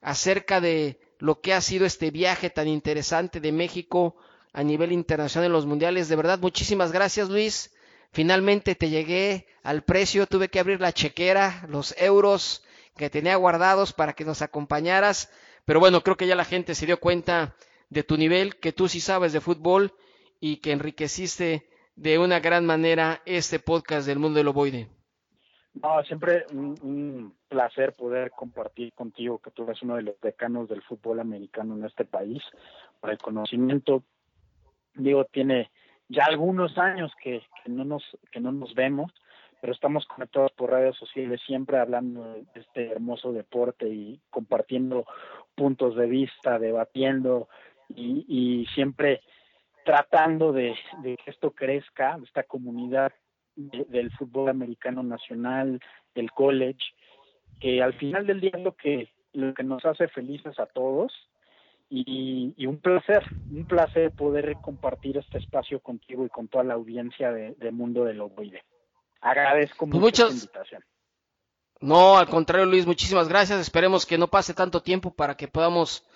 acerca 0.00 0.60
de 0.60 1.00
lo 1.18 1.40
que 1.40 1.52
ha 1.52 1.60
sido 1.60 1.86
este 1.86 2.10
viaje 2.10 2.50
tan 2.50 2.68
interesante 2.68 3.40
de 3.40 3.52
México 3.52 4.16
a 4.52 4.62
nivel 4.62 4.92
internacional 4.92 5.46
en 5.46 5.52
los 5.52 5.66
mundiales? 5.66 6.08
De 6.08 6.16
verdad, 6.16 6.38
muchísimas 6.38 6.92
gracias 6.92 7.28
Luis. 7.28 7.72
Finalmente 8.12 8.74
te 8.74 8.88
llegué 8.88 9.46
al 9.62 9.82
precio, 9.82 10.26
tuve 10.26 10.48
que 10.48 10.58
abrir 10.58 10.80
la 10.80 10.92
chequera, 10.92 11.64
los 11.68 11.94
euros 11.98 12.64
que 12.96 13.10
tenía 13.10 13.36
guardados 13.36 13.92
para 13.92 14.12
que 14.12 14.24
nos 14.24 14.42
acompañaras. 14.42 15.32
Pero 15.64 15.80
bueno, 15.80 16.02
creo 16.02 16.16
que 16.16 16.26
ya 16.26 16.34
la 16.34 16.44
gente 16.44 16.74
se 16.74 16.86
dio 16.86 17.00
cuenta 17.00 17.54
de 17.88 18.02
tu 18.02 18.16
nivel, 18.16 18.56
que 18.56 18.72
tú 18.72 18.88
sí 18.88 19.00
sabes 19.00 19.32
de 19.32 19.40
fútbol 19.40 19.92
y 20.40 20.58
que 20.58 20.72
enriqueciste 20.72 21.68
de 21.96 22.18
una 22.18 22.40
gran 22.40 22.64
manera 22.64 23.20
este 23.26 23.58
podcast 23.58 24.06
del 24.06 24.18
mundo 24.18 24.38
del 24.38 24.48
ovoide. 24.48 24.88
No, 25.74 26.02
siempre 26.02 26.46
un, 26.52 27.34
placer 27.48 27.92
placer 27.92 27.92
poder 27.92 28.30
compartir 28.32 28.92
contigo 28.92 29.38
que 29.38 29.50
tú 29.50 29.64
eres 29.64 29.82
uno 29.82 29.96
de 29.96 30.02
los 30.02 30.20
decanos 30.20 30.68
del 30.68 30.82
fútbol 30.82 31.20
americano 31.20 31.76
en 31.76 31.84
este 31.84 32.04
país. 32.04 32.42
Por 33.00 33.10
el 33.10 33.18
conocimiento, 33.18 34.02
digo, 34.94 35.24
tiene 35.26 35.70
ya 36.08 36.24
algunos 36.24 36.76
años 36.78 37.12
que, 37.22 37.42
no 37.66 37.84
nos 37.84 38.02
que 38.32 38.40
no 38.40 38.50
nos 38.50 38.74
vemos, 38.74 39.12
pero 39.60 39.72
estamos 39.72 40.06
conectados 40.06 40.52
por 40.52 40.70
redes 40.70 40.96
sociales 40.96 41.40
siempre 41.46 41.78
hablando 41.78 42.34
de 42.34 42.44
este 42.54 42.90
hermoso 42.90 43.32
deporte 43.32 43.88
y 43.88 44.20
compartiendo 44.30 45.04
puntos 45.54 45.96
de 45.96 46.06
vista, 46.06 46.58
debatiendo 46.58 47.48
y, 47.94 48.66
siempre 48.74 49.20
tratando 49.84 50.52
de, 50.52 50.76
de, 51.02 51.16
que 51.16 51.30
esto 51.30 51.50
crezca, 51.50 52.18
esta 52.22 52.44
comunidad 52.44 53.12
del 53.56 54.10
fútbol 54.12 54.48
americano 54.48 55.02
nacional, 55.02 55.80
del 56.14 56.30
college, 56.32 56.80
que 57.60 57.82
al 57.82 57.94
final 57.94 58.26
del 58.26 58.40
día 58.40 58.52
es 58.54 58.62
lo 58.62 58.74
que, 58.74 59.08
lo 59.32 59.52
que 59.54 59.62
nos 59.62 59.84
hace 59.84 60.08
felices 60.08 60.58
a 60.58 60.66
todos 60.66 61.12
y, 61.90 62.66
un 62.66 62.78
placer, 62.78 63.24
un 63.50 63.66
placer 63.66 64.12
poder 64.12 64.56
compartir 64.62 65.18
este 65.18 65.38
espacio 65.38 65.80
contigo 65.80 66.24
y 66.24 66.28
con 66.28 66.46
toda 66.46 66.64
la 66.64 66.74
audiencia 66.74 67.32
de, 67.32 67.70
Mundo 67.72 68.04
del 68.04 68.20
Ovoide. 68.20 68.62
Agradezco 69.20 69.86
pues 69.86 70.00
mucho 70.00 70.26
la 70.26 70.32
invitación. 70.32 70.84
No, 71.80 72.18
al 72.18 72.28
contrario, 72.28 72.66
Luis, 72.66 72.86
muchísimas 72.86 73.28
gracias. 73.28 73.60
Esperemos 73.60 74.04
que 74.04 74.18
no 74.18 74.28
pase 74.28 74.52
tanto 74.52 74.82
tiempo 74.82 75.12
para 75.12 75.36
que 75.36 75.48
podamos 75.48 76.06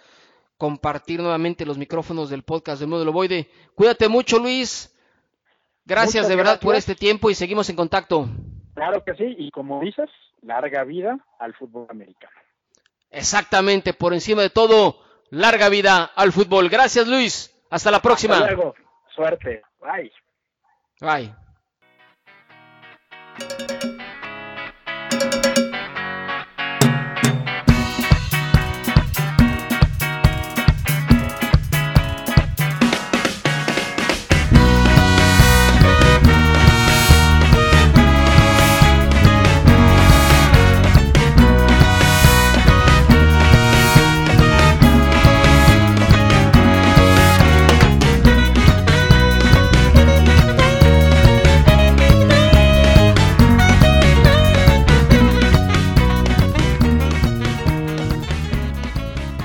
compartir 0.58 1.20
nuevamente 1.20 1.64
los 1.64 1.78
micrófonos 1.78 2.30
del 2.30 2.42
podcast 2.42 2.80
del 2.80 3.08
Ovoide. 3.08 3.48
Cuídate 3.74 4.08
mucho, 4.08 4.38
Luis. 4.38 4.94
Gracias 5.86 6.28
de 6.28 6.36
verdad 6.36 6.60
por 6.60 6.74
este 6.74 6.94
tiempo 6.94 7.30
y 7.30 7.34
seguimos 7.34 7.68
en 7.70 7.76
contacto. 7.76 8.28
Claro 8.74 9.04
que 9.04 9.14
sí, 9.14 9.36
y 9.38 9.50
como 9.50 9.80
dices, 9.80 10.08
larga 10.42 10.84
vida 10.84 11.18
al 11.38 11.54
fútbol 11.54 11.86
americano. 11.90 12.34
Exactamente, 13.10 13.94
por 13.94 14.12
encima 14.12 14.42
de 14.42 14.50
todo, 14.50 14.98
larga 15.30 15.68
vida 15.68 16.04
al 16.04 16.32
fútbol. 16.32 16.68
Gracias, 16.68 17.06
Luis. 17.06 17.54
Hasta 17.70 17.90
la 17.90 18.00
próxima. 18.00 18.36
Hasta 18.36 18.52
luego. 18.52 18.74
Suerte. 19.14 19.62
Bye. 19.80 20.12
Bye. 21.00 21.43
Thank 23.36 23.84
you. 23.84 23.93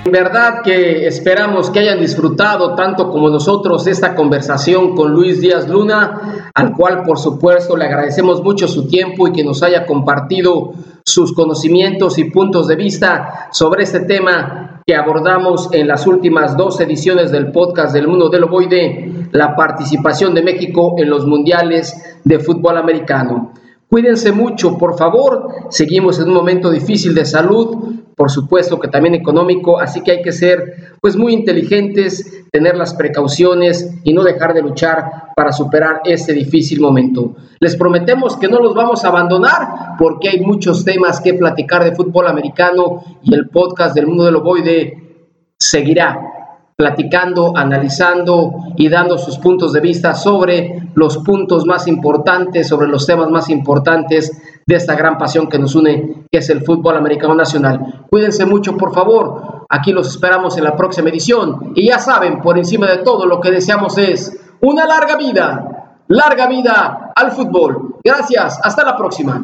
Verdad 0.09 0.61
que 0.63 1.07
esperamos 1.07 1.69
que 1.69 1.79
hayan 1.79 1.99
disfrutado 1.99 2.75
tanto 2.75 3.09
como 3.09 3.29
nosotros 3.29 3.87
esta 3.87 4.15
conversación 4.15 4.95
con 4.95 5.11
Luis 5.11 5.41
Díaz 5.41 5.67
Luna, 5.67 6.51
al 6.53 6.73
cual 6.73 7.03
por 7.03 7.17
supuesto 7.17 7.75
le 7.75 7.85
agradecemos 7.85 8.43
mucho 8.43 8.67
su 8.67 8.87
tiempo 8.87 9.27
y 9.27 9.31
que 9.31 9.43
nos 9.43 9.63
haya 9.63 9.85
compartido 9.85 10.73
sus 11.05 11.33
conocimientos 11.33 12.17
y 12.17 12.25
puntos 12.25 12.67
de 12.67 12.75
vista 12.75 13.49
sobre 13.51 13.83
este 13.83 14.01
tema 14.01 14.81
que 14.85 14.95
abordamos 14.95 15.69
en 15.71 15.87
las 15.87 16.07
últimas 16.07 16.57
dos 16.57 16.79
ediciones 16.79 17.31
del 17.31 17.51
podcast 17.51 17.93
del 17.93 18.07
Mundo 18.07 18.29
del 18.29 18.43
Ovoide, 18.43 19.27
la 19.31 19.55
participación 19.55 20.33
de 20.33 20.43
México 20.43 20.95
en 20.97 21.09
los 21.09 21.25
mundiales 21.25 22.19
de 22.23 22.39
fútbol 22.39 22.77
americano. 22.77 23.53
Cuídense 23.89 24.31
mucho, 24.31 24.77
por 24.77 24.97
favor. 24.97 25.47
Seguimos 25.69 26.19
en 26.19 26.27
un 26.27 26.35
momento 26.35 26.69
difícil 26.69 27.15
de 27.15 27.25
salud, 27.25 27.98
por 28.19 28.29
supuesto 28.29 28.81
que 28.81 28.89
también 28.89 29.15
económico, 29.15 29.79
así 29.79 30.01
que 30.01 30.11
hay 30.11 30.21
que 30.21 30.33
ser 30.33 30.97
pues 30.99 31.15
muy 31.15 31.31
inteligentes, 31.31 32.43
tener 32.51 32.75
las 32.75 32.93
precauciones 32.93 33.97
y 34.03 34.11
no 34.11 34.23
dejar 34.23 34.53
de 34.53 34.61
luchar 34.61 35.31
para 35.37 35.53
superar 35.53 36.01
este 36.03 36.33
difícil 36.33 36.81
momento. 36.81 37.37
Les 37.61 37.77
prometemos 37.77 38.35
que 38.35 38.49
no 38.49 38.59
los 38.59 38.75
vamos 38.75 39.05
a 39.05 39.07
abandonar 39.07 39.95
porque 39.97 40.27
hay 40.27 40.41
muchos 40.41 40.83
temas 40.83 41.21
que 41.21 41.35
platicar 41.35 41.81
de 41.85 41.95
fútbol 41.95 42.27
americano 42.27 43.01
y 43.23 43.33
el 43.33 43.47
podcast 43.47 43.95
del 43.95 44.07
mundo 44.07 44.25
del 44.25 44.35
ovoide 44.35 45.23
seguirá 45.57 46.19
platicando, 46.75 47.55
analizando 47.55 48.53
y 48.75 48.89
dando 48.89 49.17
sus 49.17 49.37
puntos 49.37 49.71
de 49.71 49.79
vista 49.79 50.13
sobre 50.13 50.89
los 50.93 51.19
puntos 51.19 51.65
más 51.65 51.87
importantes, 51.87 52.67
sobre 52.67 52.89
los 52.89 53.05
temas 53.05 53.29
más 53.29 53.49
importantes 53.49 54.58
de 54.69 54.75
esta 54.75 54.93
gran 54.93 55.17
pasión 55.17 55.49
que 55.49 55.57
nos 55.57 55.73
une, 55.73 56.27
que 56.31 56.37
es 56.37 56.49
el 56.51 56.63
fútbol 56.63 56.95
americano 56.95 57.33
nacional. 57.33 58.05
Cuídense 58.07 58.45
mucho, 58.45 58.77
por 58.77 58.93
favor. 58.93 59.65
Aquí 59.67 59.91
los 59.91 60.07
esperamos 60.07 60.59
en 60.59 60.63
la 60.63 60.75
próxima 60.75 61.09
edición. 61.09 61.73
Y 61.75 61.87
ya 61.87 61.97
saben, 61.97 62.39
por 62.39 62.55
encima 62.55 62.85
de 62.85 62.99
todo, 62.99 63.25
lo 63.25 63.41
que 63.41 63.49
deseamos 63.49 63.97
es 63.97 64.39
una 64.61 64.85
larga 64.85 65.17
vida, 65.17 65.97
larga 66.07 66.45
vida 66.47 67.11
al 67.15 67.31
fútbol. 67.31 67.95
Gracias, 68.03 68.59
hasta 68.63 68.83
la 68.83 68.95
próxima. 68.95 69.43